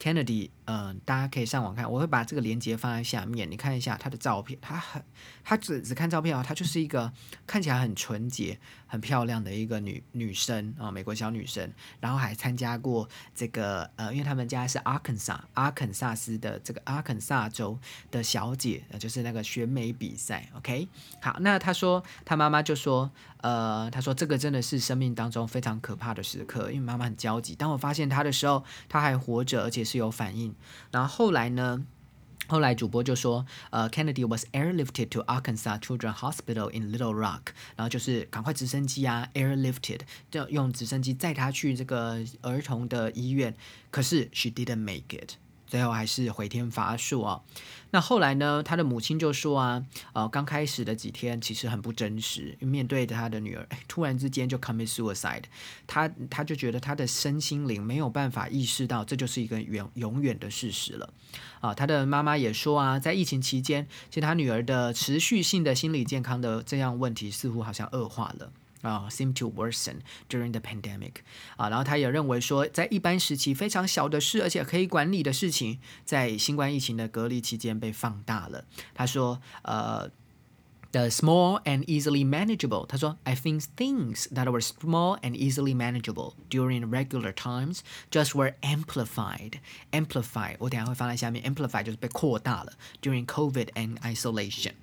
[0.00, 5.04] Kennedy，嗯，大家可以上网看，我会把这个链接放在下面，你看一下他的照片，他很，
[5.44, 7.12] 他只只看照片啊，他就是一个
[7.46, 8.58] 看起来很纯洁、
[8.92, 17.78] 很漂亮的一个女女生啊，美国小女生，然后还参加过这个呃，因为他们家是阿肯萨阿肯萨斯的这个阿肯萨州
[18.10, 20.88] 的小姐，呃就是那个选美比赛，OK，
[21.20, 23.10] 好，那她说她妈妈就说，
[23.42, 29.82] 呃，她说这个真的是生命当中非常可怕的时刻，因为妈妈很焦急，当我发现她的时候，她还活着，而且。
[29.82, 30.54] 是有反应，
[30.92, 31.84] 然后后来呢？
[32.49, 39.99] 后来主播就说，呃，Kennedy was airlifted to Arkansas Children's Hospital in Little Rock，然后就是赶快直升机啊，airlifted，
[40.31, 43.53] 就用直升机载他去这个儿童的医院。
[43.91, 45.33] 可是 she didn't make it，
[45.72, 47.40] 最后还是回天乏术啊。
[47.92, 48.62] 那后来呢？
[48.62, 49.82] 他的母亲就说啊，
[50.12, 55.44] 呃，刚开始的几天其实很不真实，面对着他的女儿，突然之间就 commit suicide，
[55.86, 61.08] 他他就觉得他的身心灵没有办法意识到这就是一个永永远的事实了。
[61.62, 68.52] 啊，他的妈妈也说啊，在疫情期间，其实他女儿的持续性的心理健康的这样问题似乎好像恶化了。
[68.81, 69.97] 啊，seem to worsen
[70.29, 71.15] during the pandemic。
[71.55, 78.65] 啊，然后他也认为说，在一般时期非常小的事，而且可以管理的事情，在新冠疫情的隔离期间被放大了。
[78.93, 80.09] 他说，呃。
[80.93, 87.81] The small and easily manageable，他说，I think things that were small and easily manageable during regular times
[88.09, 89.55] just were amplified.
[89.91, 91.43] Amplify，我等下会放在下面。
[91.43, 92.71] Amplify 就是被扩大了。
[93.01, 94.75] During COVID and isolation。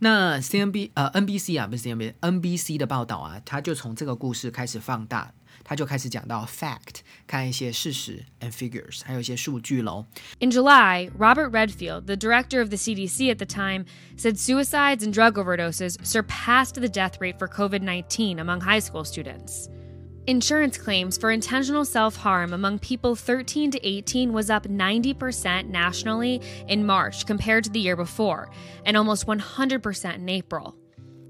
[0.00, 2.78] 那 C N B 呃 N B C 啊不是 C N B N B C
[2.78, 10.06] 的报道啊，他就从这个故事开始放大，他就开始讲到 fact，看一些事实 and figures，还有一些数据喽。
[10.38, 13.84] In July, Robert Redfield, the director of the CDC at the time,
[14.16, 19.04] said suicides and drug overdoses surpassed the death rate for COVID 19 among high school
[19.04, 19.68] students.
[20.27, 26.41] Insurance claims for intentional self harm among people 13 to 18 was up 90% nationally
[26.67, 28.49] in March compared to the year before,
[28.85, 30.75] and almost 100% in April.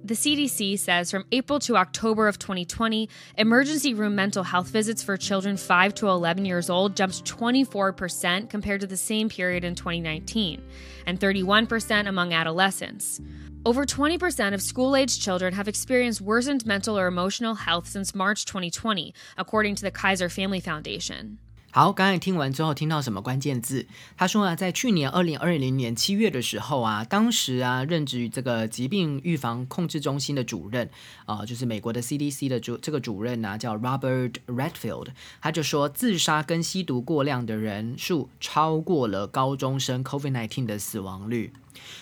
[0.06, 5.18] The CDC says from April to October of 2020, emergency room mental health visits for
[5.18, 10.62] children 5 to 11 years old jumped 24% compared to the same period in 2019,
[11.06, 13.20] and 31% among adolescents.
[13.65, 18.47] Over 20% of school aged children have experienced worsened mental or emotional health since March
[18.47, 21.37] 2020, according to the Kaiser Family Foundation.
[21.73, 23.87] 好，刚才听完之后，听到什么关键字？
[24.17, 30.91] 他说啊，在去年二零二零年七月的时候啊，当时啊，任职于这个疾病预防控制中心的主任
[31.27, 35.09] 啊，就是美国的 CDC 的主这个主任呢，叫 Robert Redfield，
[35.41, 41.53] 他就说，自杀跟吸毒过量的人数超过了高中生 COVID-19 的死亡率，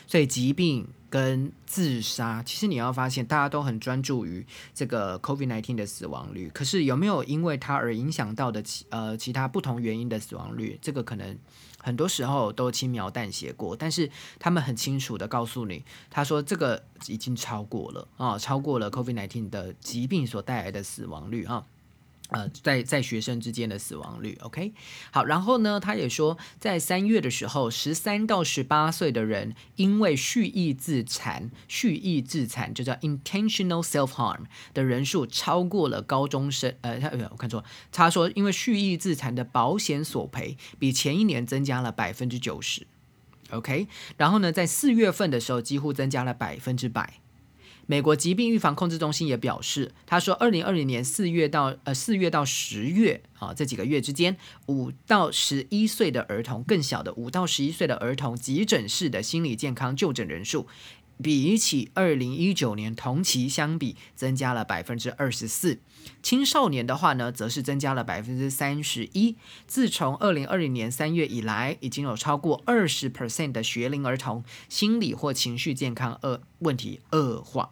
[0.07, 0.87] 所以疾病。
[1.14, 10.80] 跟自杀，其实你要发现，大家都很专注于这个 COVID-19 的死亡率，可是有没有因为它而影响到的其呃其他不同原因的死亡率？
[10.82, 11.38] 这个可能
[11.78, 21.64] 很多时候都轻描淡写过，但是他们很清楚的告诉你，他说这个已经超过了啊，超过了 COVID-19 的疾病所带来的死亡率啊。
[22.34, 24.74] 呃，在在学生之间的死亡率，OK，
[25.12, 34.42] 好，然后呢，他也说，在三月的时候，十三到十八岁的人因为蓄意自残，蓄意自残就叫 intentional self harm
[34.74, 42.86] 的人数超过了高中生，呃，他我看错，他说因为蓄意自残的保险索赔比前一年增加了百分之九十
[43.52, 47.20] ，OK，然后呢，在四月份的时候几乎增加了百分之百。
[47.86, 60.68] 美国疾病预防控制中心也表示，他说，二零二零年四月到呃四月到十月啊这几个月之间，五到十一岁的儿童，更小的五到十一岁的儿童急诊室的心理健康就诊人数，
[61.22, 65.80] 比起二零一九年同期相比，增加了百分之二十四。
[66.22, 69.38] 青少年的话呢，则是增加了百分之三十一。
[69.68, 77.72] 自从二零二零年三月以来，已经有超过二十 percent 的学龄儿童心理或情绪健康恶问题恶化。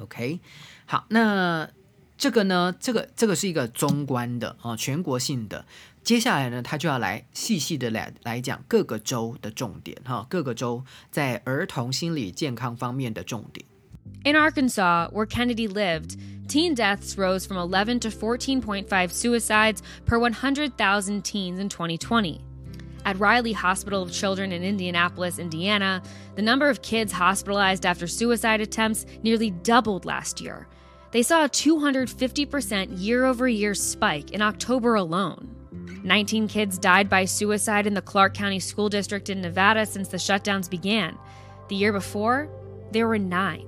[0.00, 0.40] OK，
[0.86, 1.70] 好，那
[2.18, 5.64] 这个呢，这个这个是一个中观的啊，全国性的。
[6.03, 13.65] 接下来呢，他就要来细细的来来讲各个州的重点哈，各个州在儿童心理健康方面的重点。
[14.23, 21.59] In Arkansas, where Kennedy lived, teen deaths rose from 11 to 14.5 suicides per 100,000 teens
[21.59, 22.41] in 2020.
[23.03, 26.01] At Riley Hospital of Children in Indianapolis, Indiana,
[26.35, 30.67] the number of kids hospitalized after suicide attempts nearly doubled last year.
[31.11, 35.49] They saw a 250% year over year spike in October alone.
[35.72, 40.16] 19 kids died by suicide in the Clark County School District in Nevada since the
[40.16, 41.18] shutdowns began.
[41.68, 42.48] The year before,
[42.90, 43.66] there were nine.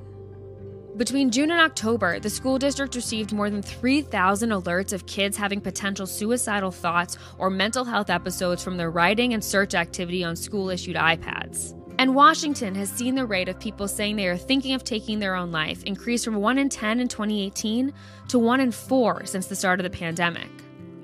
[0.96, 5.60] Between June and October, the school district received more than 3,000 alerts of kids having
[5.60, 10.68] potential suicidal thoughts or mental health episodes from their writing and search activity on school
[10.68, 11.74] issued iPads.
[11.98, 15.34] And Washington has seen the rate of people saying they are thinking of taking their
[15.34, 17.94] own life increase from 1 in 10 in 2018
[18.28, 20.50] to 1 in 4 since the start of the pandemic.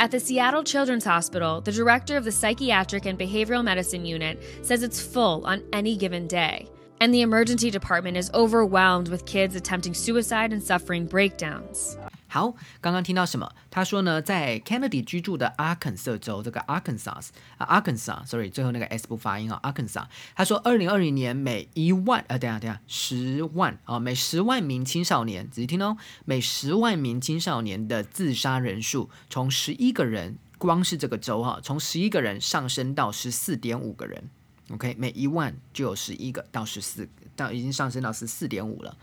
[0.00, 4.84] At the Seattle Children's Hospital, the director of the Psychiatric and Behavioral Medicine Unit says
[4.84, 6.68] it's full on any given day
[7.00, 11.97] and the emergency department is overwhelmed with kids attempting suicide and suffering breakdowns.
[12.30, 13.50] 好，刚刚听到什么？
[13.70, 20.04] 他说呢，在 Kennedy 居住的阿肯色州，这个 Arkansas 啊，Arkansas，sorry，最后那个 s 不发音啊，Arkansas。
[20.36, 34.28] 他说，二零二零年每一万，呃，等下等下，十万啊，每十万名青少年，仔细听哦，每十万名青少年的自杀人数，从十一个人，光是这个州哈，从十一个人上升到十四点五个人。
[34.70, 38.94] OK，每一万就有十一个到十四，到已经上升到十四点五了。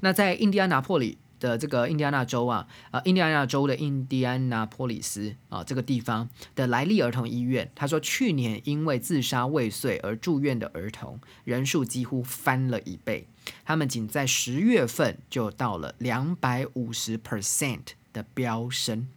[0.00, 13.26] 那在印第安纳波里的这个印第安纳州啊，呃，印第安纳州的印第安纳波里斯啊，这个地方的莱利儿童医院，他说去年因为自杀未遂而住院的儿童人数几乎翻了一倍，
[13.64, 19.08] 他们仅在十月份就到了两百五十 percent 的飙升。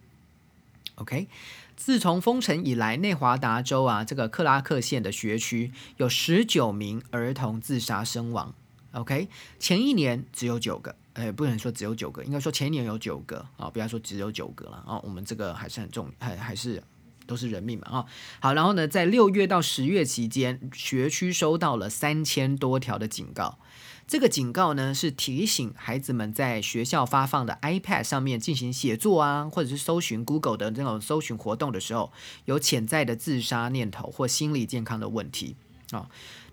[0.96, 1.28] OK。
[1.76, 8.52] 自从封城以来，内华达州啊，这个克拉克县的学区有十九名儿童自杀身亡。
[8.90, 9.28] OK，
[9.60, 15.00] 前一年只有九个，哎，不能说只有九个，应该说前年有九个啊，不要说只有九个了啊。
[15.02, 16.80] 我们这个还是很重，还还是
[17.26, 18.06] 都是人命嘛啊。
[18.38, 23.58] 好，然后呢，在六月到十月期间，学区收到了三千多条的警告。
[24.06, 32.12] 这个警告呢，是提醒孩子们在学校发放的 iPad 上面进行写作啊，或者是搜寻 Google 的那种搜寻活动的时候，
[32.44, 35.56] 有潜在的自杀念头或心理健康的问题
[35.90, 36.08] 啊。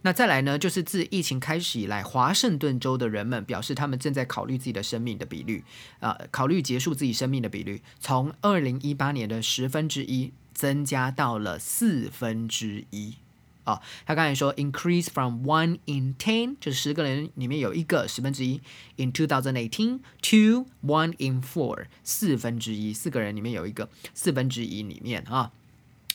[0.05, 5.63] 那再来呢，就是自疫情开始以来，华盛顿州的人们表示，他们正在考虑自己的生命的比率
[5.99, 13.15] 啊，考虑结束自己生命的比率，从二零一八年的十分之一增加到了四分之一。
[13.63, 18.61] 哦，他刚才说 increase from one in ten，就是十个人里面有一个十分之一
[18.97, 25.51] ，in two thousand eighteen to one in four，四分之一，四个人里面有一个四分之一里面啊。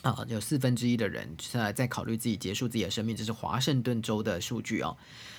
[0.03, 4.97] 啊，有四分之一的人在在考虑自己结束自己的生命，这是华盛顿州的数据哦。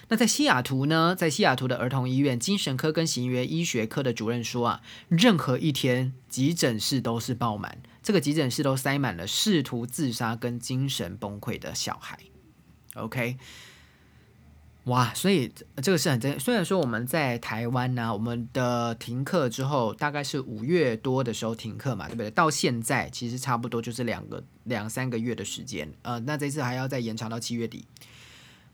[0.10, 12.20] 那在西雅图呢，在西雅图的儿童医院精神科跟行为医学科的主任说啊，任何一天急诊室都是爆满，这个急诊室都塞满了试图自杀跟精神崩溃的小孩。
[12.94, 13.38] OK。
[14.86, 15.52] 哇，所以
[15.84, 16.40] 这个是很真。
[16.40, 22.32] 虽然说我们在台湾呢，我们的停课之后大概是五月多的时候停课嘛，对不对？
[22.32, 25.88] 到现在其实差不多就是两个两三个月的时间。
[26.02, 27.86] 呃，那这次还要再延长到七月底。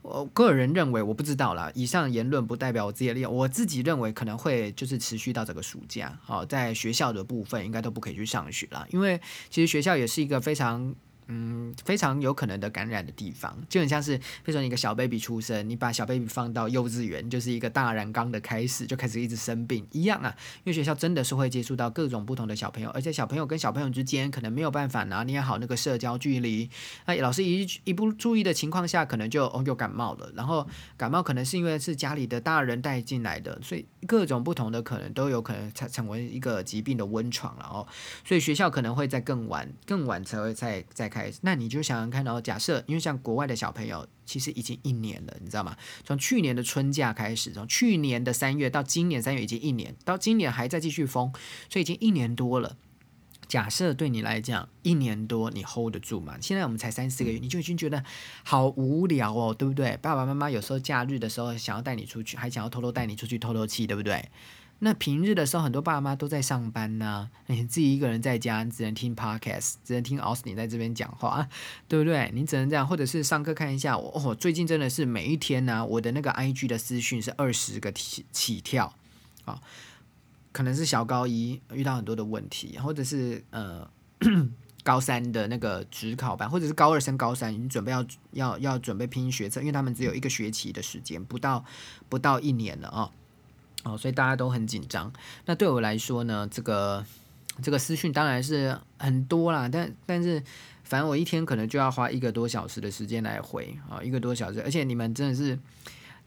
[0.01, 3.33] 我个人认为，我不知道啦，以上言论不代表我自己的立场。
[3.33, 6.17] 我自己认为可能会就是持续到这个暑假。
[6.23, 10.95] 好，在学校的部分应该都不可以去上学了，因为其实学校也是一个非常。
[11.29, 20.33] 嗯，非常有可能的感染的地方，就很像是，比如说你一个小 baby 出生，你把小 baby 放到幼稚园，就是一个大染缸的开始，就开始一直生病一样啊。
[20.59, 26.69] 因为学校真的是会接触到各种不同的小朋友，而且小朋友跟小朋友之间可能没有办法拿捏好那个社交距离，
[27.05, 30.65] 那老师一一不注意的情况下，可能就哦又感冒了，然后
[30.95, 37.85] 感冒可能是因为是家里的大人带进来的，所以各种不同的可能都有可能成成为一个疾病的温床了哦。
[38.23, 41.11] 所以学校可能会在更晚、更晚才会再再。
[41.41, 45.75] 那你就想想看哦，假设因为像国外的小朋友，其实已经一年了，你知道吗？
[46.03, 51.31] 从去年的春假开始，从去年的三月到今年三月已经一年，到今年还在继续封，
[51.69, 52.77] 所以已经一年多了。
[53.47, 56.37] 假设对你来讲一年多你 hold 得住吗？
[56.41, 58.03] 现在我们才三四个月，你就已经觉得
[58.43, 59.95] 好无聊哦，对不对？
[60.01, 64.29] 爸爸妈妈有时候假日的时候想要带你出去，还想要偷偷带你出去透透气，对不对？
[64.79, 71.47] 那平日的时候，很多爸妈都在上班呢，你自己一个人在家，只能听 podcast，只能听奥斯汀在这边讲话，
[71.87, 72.29] 对不对？
[72.33, 73.95] 你只能这样，或者是上课看一下。
[73.95, 78.93] 哦，最近真的是每一天呢，我的那个 IG 的私讯是二十个起起跳
[79.45, 79.59] 啊，
[80.51, 83.89] 可能是小高一遇到很多的问题，或者是呃
[84.83, 91.65] 高三的那个职考班，或者是高二升高三，你准备要要要准备拼学测，因为他们只有一个学期的时间，不到
[92.07, 93.01] 不到一年了啊。
[93.01, 93.11] 哦，
[93.91, 95.11] 哦所以大家都很紧张。
[95.45, 97.05] 那对我来说呢，这个
[97.61, 100.41] 这个私讯当然是很多啦，但但是
[100.83, 104.61] 反正我一天可能就要花一个多小时的时间来回啊，一个多小时。
[104.61, 105.57] 而且你们真的是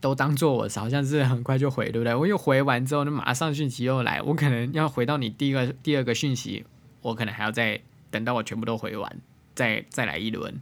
[0.00, 2.14] 都当做我好像是很快就回，对不对？
[2.14, 6.64] 我又回完之后，那马上讯息又来，我可能要回到你第一个第二个讯息，
[7.02, 7.80] 我可能还要再
[8.10, 9.16] 等到我全部都回完，
[9.54, 10.60] 再再来一轮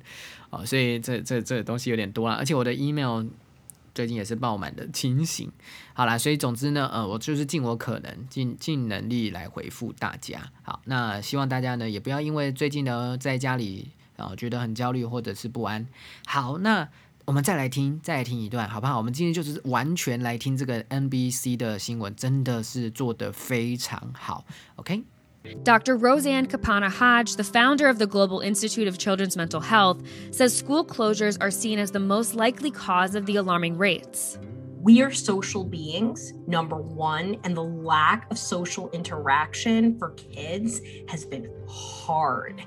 [0.51, 0.65] 啊。
[0.65, 3.25] 所以这这这东西有点多了，而且我的 email。
[3.99, 5.51] 最近也是爆满的情形，
[5.93, 10.53] 好啦，所以总之呢，呃，我就是尽我可能、尽尽能力来回复大家。
[10.63, 15.85] 好，那希望大家呢也不要因为最近呢在家里啊觉得很焦虑或者是不安。
[16.27, 16.89] 好，那
[17.25, 18.99] 我们再来听，再来听一段，好不好？
[18.99, 24.47] 我们今天就是完全来听这个 NBC 的新闻，真的是做得非常好。
[24.77, 25.03] OK。
[25.63, 25.97] Dr.
[25.97, 30.85] Roseanne Kapana Hodge, the founder of the Global Institute of Children's Mental Health, says school
[30.85, 34.39] closures are seen as the most likely cause of the alarming rates.
[34.81, 41.25] We are social beings, number one, and the lack of social interaction for kids has
[41.25, 42.65] been hard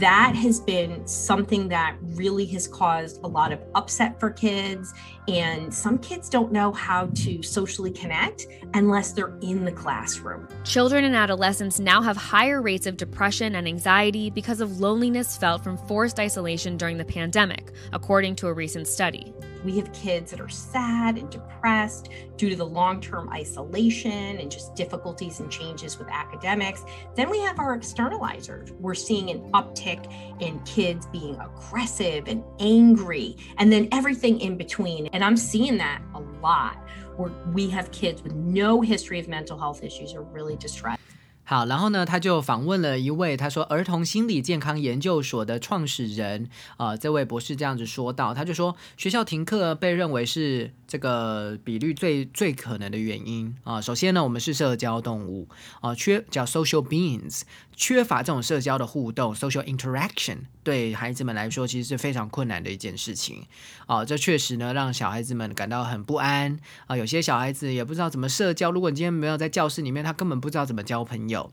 [0.00, 4.94] that has been something that really has caused a lot of upset for kids.
[5.28, 10.48] And some kids don't know how to socially connect unless they're in the classroom.
[10.64, 15.62] Children and adolescents now have higher rates of depression and anxiety because of loneliness felt
[15.62, 19.34] from forced isolation during the pandemic, according to a recent study.
[19.64, 24.50] We have kids that are sad and depressed due to the long term isolation and
[24.50, 26.84] just difficulties and changes with academics.
[27.16, 28.70] Then we have our externalizers.
[28.72, 35.06] We're seeing an uptick in kids being aggressive and angry, and then everything in between.
[35.08, 36.76] And I'm seeing that a lot
[37.16, 41.00] where we have kids with no history of mental health issues are really distressed.
[41.46, 53.78] 好，然后呢，他就访问了一位，他说儿童心理健康研究所的创始人啊，这位博士这样子说到，他就说学校停课被认为是这个比率最最可能的原因啊。
[53.78, 55.46] 首先呢，我们是社交动物
[55.82, 57.42] 啊，缺叫 social beings。
[57.76, 63.44] 缺乏这种社交的互动 （social interaction） 对孩子们来说其实是非常困难的一件事情
[63.86, 64.04] 啊。
[64.04, 66.96] 这确实呢让小孩子们感到很不安啊。
[66.96, 68.70] 有些小孩子也不知道怎么社交。
[68.70, 71.52] 如果你今天没有在教室里面，他根本不知道怎么交朋友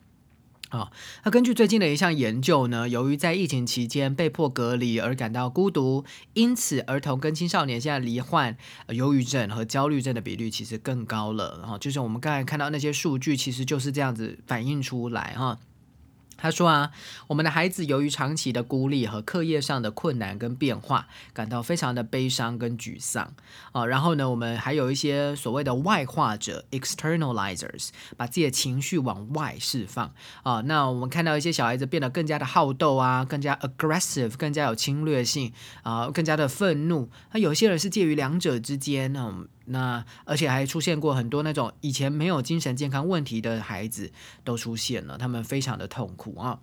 [0.69, 0.91] 啊。
[1.23, 8.55] 那根据最近的一项研究呢，由于在疫情期间被迫隔离而感到孤独，因此儿童跟青少年现在罹患
[8.89, 11.57] 忧郁症和焦虑症的比率其实更高了。
[11.61, 15.59] 然后就是我们刚才看到那些数据，其实就是这样子反映出来哈。
[16.41, 16.91] 他说啊，
[17.27, 23.31] 我们的孩子由于长期的孤立和课业上的困难跟变化，感到非常的悲伤跟沮丧
[23.71, 23.85] 啊。
[23.85, 30.11] 然后呢，我们还有一些所谓的外化者 （externalizers），把自己的情绪往外释放
[30.41, 30.61] 啊。
[30.61, 37.09] 那我们看到一些小孩子变得更加的好斗啊，更加 aggressive，更加有侵略性啊，更加的愤怒。
[37.33, 39.45] 那有些人是介于两者之间呢。
[39.70, 44.10] 那而且还出现过很多那种以前没有精神健康问题的孩子
[44.44, 46.58] 都出现了，他们非常的痛苦啊。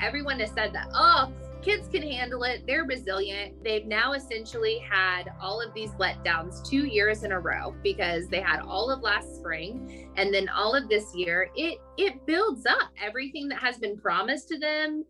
[0.00, 0.88] Everyone has said that.
[0.92, 1.30] Oh,
[1.62, 2.66] kids can handle it.
[2.66, 3.62] They're resilient.
[3.62, 8.42] They've now essentially had all of these letdowns two years in a row because they
[8.42, 11.48] had all of last spring and then all of this year.
[11.54, 12.90] It it builds up.
[13.00, 15.04] Everything that has been promised to them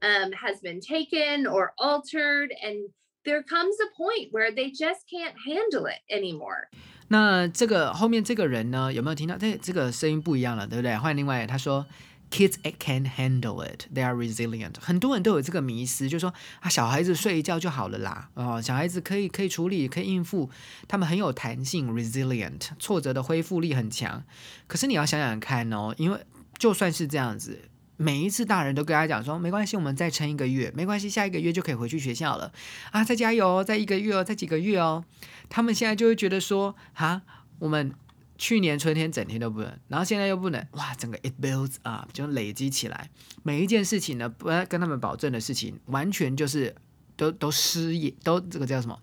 [0.00, 2.88] um, has been taken or altered and
[3.23, 6.67] there comes a point where they just can't handle it anymore.
[7.09, 9.37] 那这个后面这个人呢，有没有听到？
[9.37, 10.97] 这这个声音不一样了，对不对？
[10.97, 11.85] 换另外他说
[12.31, 14.73] ，Kids can handle it, they are resilient。
[14.79, 20.49] 很多人都有这个迷思，就说啊，小孩子睡一觉就好了啦，哦，小孩子可以可以处理，可以应付，
[20.87, 24.23] 他们很有弹性，resilient，挫折的恢复力很强。
[24.65, 26.17] 可是你要想想看哦，因为
[26.57, 27.59] 就算是这样子。
[27.97, 32.51] 每一次大人都跟他讲说，没关系，我们再撑一个月，没关系，下一个月就可以回去学校了
[32.91, 33.03] 啊！
[33.03, 35.03] 再加油，再一个月哦，再几个月哦。
[35.49, 37.21] 他们现在就会觉得说，哈，
[37.59, 37.93] 我们
[38.37, 43.09] 去年春天整天都不能，然后现在又不能，哇，整个 it builds up 就累积起来，
[43.43, 46.75] 每一件事情呢，不跟他们保证的事情，完全就是
[47.15, 48.99] 都都失业，都这个叫什么？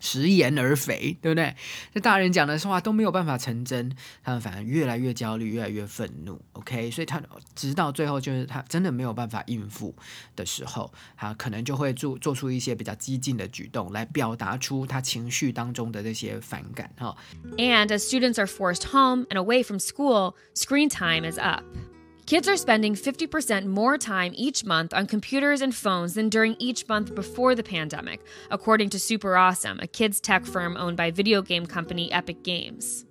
[0.00, 1.54] 食言而肥，对不对？
[1.92, 6.40] 这大人讲的话都没有办法成真，他们反而越来越焦虑，越来越愤怒。
[6.52, 7.22] OK，所以他
[7.54, 9.94] 直到最后就是他真的没有办法应付
[10.36, 16.90] 的时候，他可能就会做做出一些比较激进的举动，来表达出他情绪当中的这些反感。
[16.96, 17.16] 哈。
[17.56, 21.64] And as students are forced home and away from school, screen time is up.
[22.28, 26.86] Kids are spending 50% more time each month on computers and phones than during each
[26.86, 28.20] month before the pandemic,
[28.50, 33.06] according to Super Awesome, a kids tech firm owned by video game company Epic Games.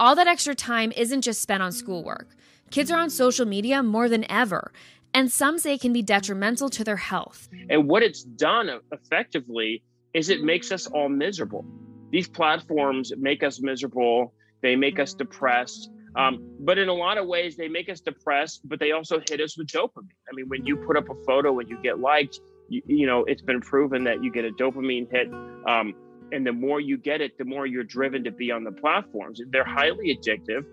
[0.00, 2.34] All that extra time isn't just spent on schoolwork.
[2.70, 4.72] Kids are on social media more than ever,
[5.12, 7.50] and some say can be detrimental to their health.
[7.68, 9.82] And what it's done effectively
[10.14, 11.66] is it makes us all miserable.
[12.10, 17.27] These platforms make us miserable, they make us depressed um, but in a lot of
[17.27, 20.09] ways, they make us depressed, but they also hit us with dopamine.
[20.29, 22.39] I mean, when you put up a photo and you get liked,
[22.69, 25.27] you, you know, it's been proven that you get a dopamine hit.
[25.65, 25.93] Um,
[26.31, 29.39] and the more you get it, the more you're driven to be on the platforms.
[29.51, 30.65] They're highly addictive.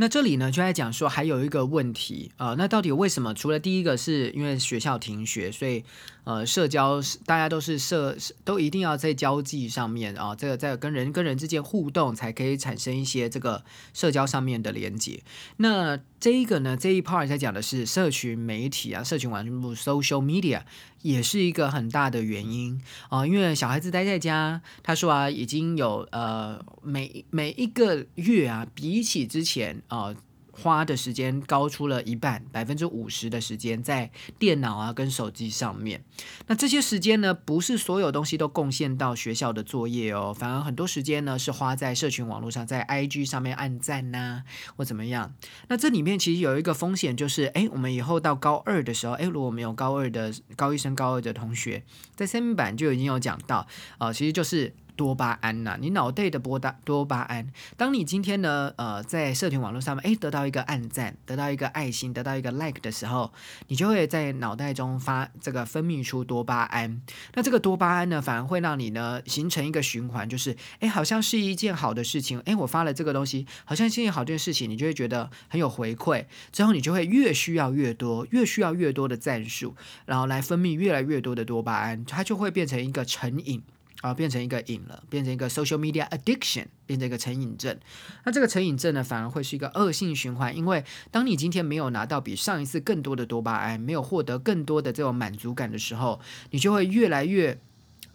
[0.00, 3.34] 那这里呢，就在讲说还有一个问题啊，那到底为什么？
[3.34, 5.82] 除了第一个是因为学校停学，所以
[6.25, 8.15] 呃，社交大家都是社
[8.45, 13.63] 都一定要在交际上面啊，这个在跟人跟人之间互动，才可以产生一些这个
[13.93, 15.21] 社交上面的连接。
[15.57, 20.61] 那这一个呢，这一 part 在讲的是社群媒体啊，社群网络 social media
[21.01, 30.15] 也是一个很大的原因啊，因为小孩子待在家，他说啊，已经有呃每每一个月啊，比起之前啊。
[30.55, 36.05] 花的时间高出了一半，百分之五十的时间在电脑啊跟手机上面。
[36.45, 44.43] 那这些时间呢，不是所有东西都贡献到学校的作业哦，反而很多时间呢是花在社群网络上，在 IG 上面按赞呐
[44.75, 45.33] 或怎么样。
[45.69, 51.83] 那这里面其实有一个风险，就是哎，我们以后到高二的时候，哎，如果我们有高二的高一升高二的同学，
[52.15, 54.75] 在三面板就已经有讲到啊，其实就是。
[54.95, 57.51] 多巴胺呐，你脑袋的波大多巴胺。
[57.77, 63.31] 当你今天呢，呃，在社群网络上面，哎，得到一个按赞，得到一个爱心，得到一个 like 的时候，
[63.67, 67.01] 你就会在脑袋中发这个分泌出多巴胺。
[67.33, 79.75] 那这个多巴胺呢，反而会让你呢形成一个循环，就是哎，好像是一件好的事情，哎，我发了这个东西，好像是一件好件事情，你就会觉得很有回馈，之后你就会越需要越多，越需要越多的赞数，
[80.05, 83.61] 然后来分泌越来越多的多巴胺，它就会变成一个成瘾。
[84.03, 87.79] 啊，变成一个瘾了，变成一个 social media addiction，变成一个成瘾症。
[88.25, 96.19] 那这个成瘾症呢，反而会是一个恶性循环，因为当你今天没有拿到比上一次更多的多巴胺，没有获得更多的这种满足感的时候，
[96.51, 97.57] 你就会越来越。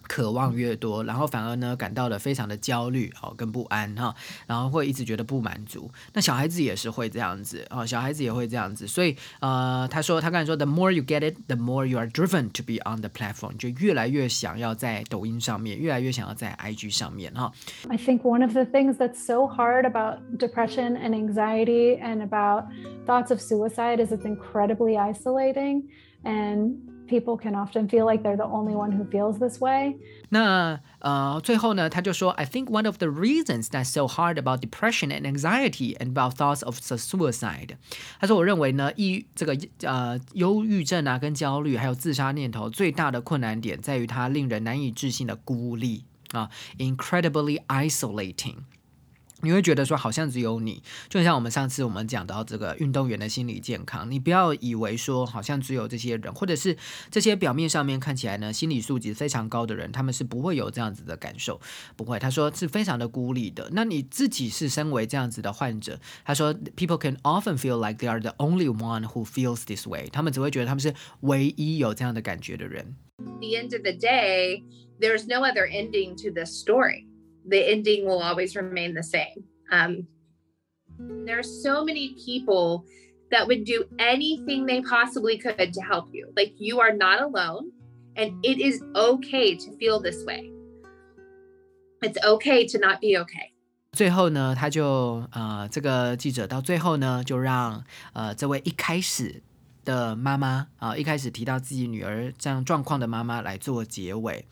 [0.08, 4.14] 渴望越多，然后反而呢感到了非常的焦虑哦，跟不安哈，
[4.46, 5.90] 然后会一直觉得不满足。
[6.14, 8.86] 那小孩子也是会这样子哦，小孩子也会这样子。
[8.86, 17.52] 所以呃，他说他刚才说，the more you get it，the more you are driven to be on the platform，就越来越想要在抖音上面，越来越想要在 IG 上面哈。
[17.90, 22.66] I think one of the things that's so hard about depression and anxiety and about
[23.08, 25.84] thoughts of suicide is it's incredibly isolating
[26.24, 26.76] and
[27.08, 29.96] people can often feel like they're the only one who feels this way.
[30.30, 36.36] 那呃，最后呢，他就说，I think one of the reasons that's so hard about depression and anxiety and about
[36.36, 37.76] thoughts of suicide。
[38.20, 48.56] 他说，我认为呢，抑这个呃忧郁症啊，跟焦虑，还有自杀念头，最大的困难点在于它令人难以置信的孤立啊，incredibly isolating。
[49.41, 56.77] 你会觉得说好像只有你，就像我们上次我们讲到这个运动员的心理健康，你不要以为说好像只有这些人，或者是
[57.11, 61.61] 这些表面上面看起来呢心理素质非常高的人，他们是不会有这样子的感受，
[61.97, 62.19] 不会。
[62.19, 63.69] 他说是非常的孤立的。
[63.73, 72.97] 那你自己是身为这样子的患者，他说 people can often feel like they are the only one who feels this way，他们只会觉得他们是唯一有这样的感觉的人。
[73.19, 74.63] The end of the day,
[75.01, 77.08] there's no other ending to this story.
[77.48, 79.44] the ending will always remain the same.
[79.72, 80.08] Um,
[81.26, 82.86] there are so many people
[83.32, 86.32] that would do anything they possibly could to help you.
[86.36, 87.72] Like you are not alone,
[88.16, 90.52] and it is okay to feel this way.
[92.02, 93.52] It's okay to not be okay.
[93.92, 99.42] 最后呢，他就呃，这个记者到最后呢，就让呃这位一开始
[99.86, 104.46] 的妈妈啊、呃，一开始提到自己女儿这样状况的妈妈来做结尾。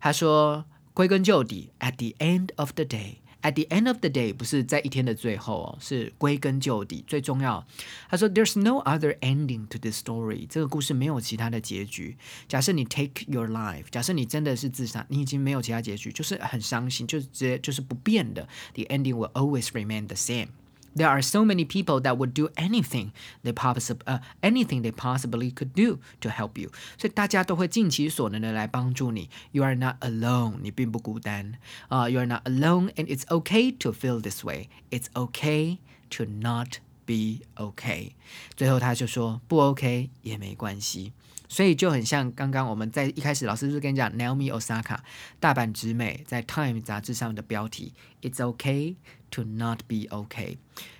[0.00, 7.65] 他说 ：“归根究底，at the end of the day，at the end of the day 不是在一天的最后哦，是归根究底最重要。
[8.09, 12.15] 他说，there's no other ending to this story，这个故事没有其他的结局。
[12.47, 20.49] 假设你 take your life，假设你真的是自杀，你已经没有其他结局，就是很伤心，就是直接就是不变的，the ending will always remain the same。
[20.96, 23.12] there are so many people that would do anything
[23.44, 29.30] they possible 呃、uh, anything they possibly could do to help you，所以大家都会尽其所能的来帮助你。
[29.52, 31.54] You are not alone，你并不孤单
[31.88, 32.04] 啊。
[32.04, 34.68] Uh, you are not alone, and it's okay to feel this way.
[34.90, 35.78] It's okay
[36.10, 38.12] to not be okay。
[38.56, 41.12] 最后他就说不 OK 也没关系。
[41.50, 44.98] 所以就很像刚刚我们在一开始老师是不是跟你讲 Naomi Osaka
[45.40, 48.96] 大阪直美在 Time 杂志上的标题 It's okay
[49.33, 50.57] to not be okay。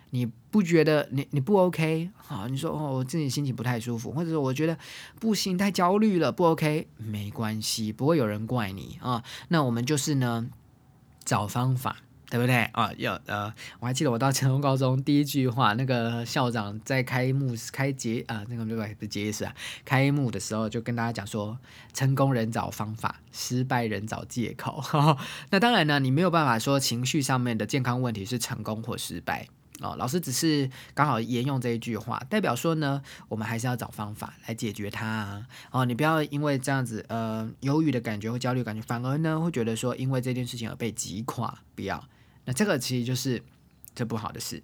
[0.09, 2.47] 你不觉得你你不 OK 好？
[2.47, 4.77] 你说哦，我自己心情不太舒服，或者说我觉得
[5.19, 9.23] 不行，太焦虑了，不 OK，没关系，不会有人怪你啊。
[9.47, 10.49] 那我们就是呢，
[11.25, 11.97] 找方法。
[12.33, 12.91] 对不对啊？
[12.97, 18.87] 要呃，我还记得我到成功高中第一句话，那个校长在开幕开节啊，那个对吧？
[18.97, 19.53] 不是节式啊，
[19.85, 21.55] 开幕的时候就跟大家讲说，
[21.93, 24.83] 成功人找方法，失败人找借口。
[25.51, 29.47] 那当然呢，你没有办法说情绪上面的健康问题是成功或失败
[29.81, 29.95] 哦。
[29.99, 35.85] 老师只是刚好沿用这一句话，代表说呢，我们还是要找方法来解决它哦。
[35.85, 42.03] 你不要因为这样子呃忧郁的感觉或焦虑感觉，反而呢会觉得说因为这件事情而被击垮，不要。
[42.45, 43.41] 那这个其实就是
[43.95, 44.61] 这不好的事，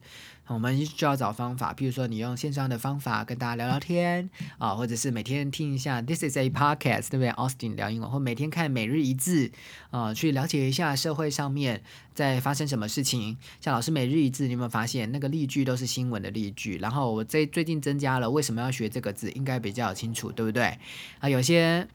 [0.47, 4.27] 我们就要找方法，比如说你用线上的方法跟大家聊聊天
[4.57, 9.51] 啊，或者是每天听一下 This is a podcast，对不对？Austin 聊英文，或每天看每日一字
[9.91, 11.83] 啊，去了解一下社会上面
[12.15, 13.37] 在发生什么事情。
[13.61, 16.79] 像老师每日一字，你有没有发现那个例句都是新闻的例句？
[16.79, 20.79] 然后我最最近增加了为什么要学这个字，应该比较清楚，对不对？
[21.19, 21.87] 啊，有些。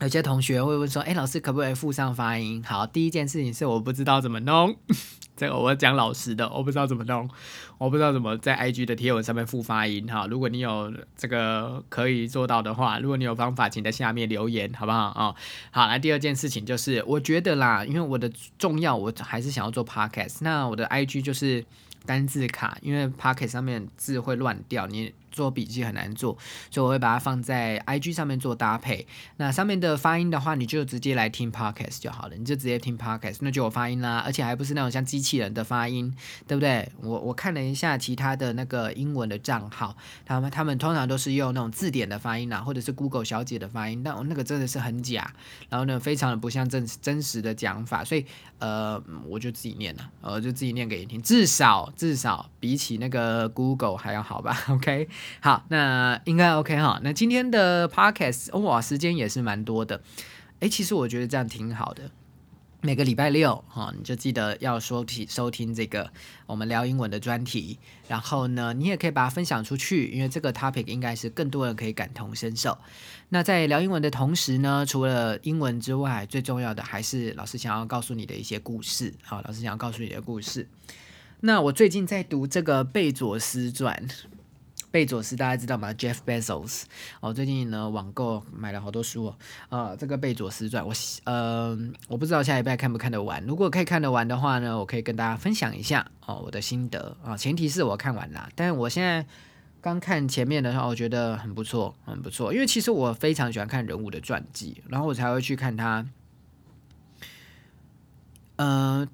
[0.00, 4.76] 有些同学会问说：“哎，老师可不可以附上发音？”好，第一件事情是我不知道怎么弄，
[5.34, 7.26] 这个我讲老实的，我不知道怎么弄，
[7.78, 10.06] 我不知道怎么在 IG 的贴文上面附发音。
[10.06, 15.34] 哈，如果你有这个可以做到的话，如果你有方法，请在下面留言，好不好啊？
[15.70, 21.64] 好，来第二件事情就是，我觉得啦，因为我的重要，我还是想要做 Podcast，那我的 IG 就是
[22.04, 25.14] 单字卡，因为 Podcast 上面字会乱掉，你。
[25.36, 26.32] 做笔记很难做，
[26.70, 29.06] 所以我会把它放在 IG 上面做搭配。
[29.36, 36.10] 那上面的发音的话，你就直接来听 Podcast 就好了，你就直接听 Podcast，那就有发音啦，而且还不是那种像机器人的发音，
[36.46, 36.90] 对不对？
[37.02, 45.30] 我我看了一下其他的那个英文的账号，他们他们通常都是用那种字典的发音啊，或者是 Google 小姐的发音，但那个真的是很假，
[45.68, 48.24] 然后呢，非常的不像真真实的讲法，所以
[48.58, 54.56] 呃，我就自己念了，呃，就自己念给你听，至少至少比起那个 Google 还要好吧？
[54.70, 55.08] OK。
[55.40, 57.00] 好，那应该 OK 哈。
[57.02, 60.02] 那今天的 Podcast 哇，时间也是蛮多的。
[60.60, 62.10] 哎，其实我觉得这样挺好的。
[62.82, 66.08] 每个礼拜六哈，你就记得要收听收听这个
[66.46, 67.78] 我们聊英文的专题。
[68.06, 72.78] 然后呢，你也可以把它分享出去，因为这个 topic 应该是更多人可以感同身受。
[73.30, 79.12] 那在聊英文的同时呢，除了英文之外，最重要的还是老师想要告诉你的一些故事。
[79.22, 80.68] 好，老师想要告诉你的故事。
[81.40, 84.06] 那我最近在读这个贝佐斯传。
[84.90, 86.84] 贝佐斯大家知道吗？Jeff Bezos
[87.20, 89.36] 哦，最近呢网购买了好多书哦。
[89.68, 90.92] 呃，这个贝佐斯传，我
[91.24, 91.76] 呃
[92.08, 93.44] 我不知道下一拜看不看得完。
[93.44, 97.36] 如果可以看得完的话呢，我可以跟大家分享一下哦我的心得啊。
[97.36, 99.26] 前提是我看完了，但是我现在
[99.82, 102.54] 刚看前面的话，我觉得很不错，很不错。
[102.54, 106.06] 因为其实我非常喜欢看人物的传记，然后我才会去看他，
[108.56, 109.06] 呃，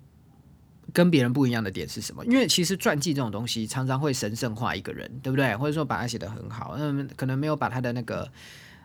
[0.92, 2.24] 跟别人不一样的点是什么？
[2.26, 5.56] 因为其实传记这种东西常常会神圣化一个人，对不对？
[5.56, 8.30] 或者说把他写得很好，嗯，可能没有把他的那个。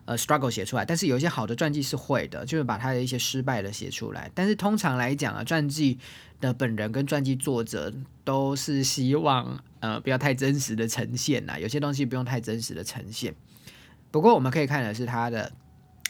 [0.09, 4.31] 呃，struggle 写出来，但是有一些好的传记是会的，就是把他的一些失败的写出来。
[4.33, 5.99] 但是通常来讲啊，传记
[6.39, 7.93] 的本人跟传记作者
[8.23, 13.35] 都是希望呃不要太真实的呈现呐，有些东西不用太真实的呈现。
[14.09, 15.51] 不过我们可以看的是他的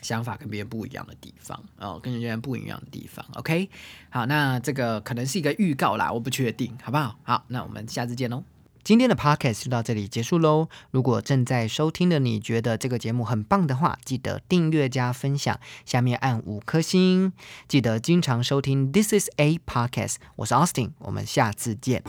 [0.07, 3.25] 想法跟别人不一样的地方哦，跟别人不一样的地方。
[3.33, 3.69] OK，
[4.09, 7.19] 好，那这个可能是一个预告啦，我不确定，好不好？
[7.23, 8.41] 好，那我们下次见喽。
[8.85, 10.69] 今天的 podcast 就到这里结束喽。
[10.91, 17.33] 如果正在收听的你觉得这个节目很棒的话，记得订阅加分享，下面按五颗星。
[17.67, 22.01] 记得经常收听 This is a podcast，我是 Austin，我们下次见。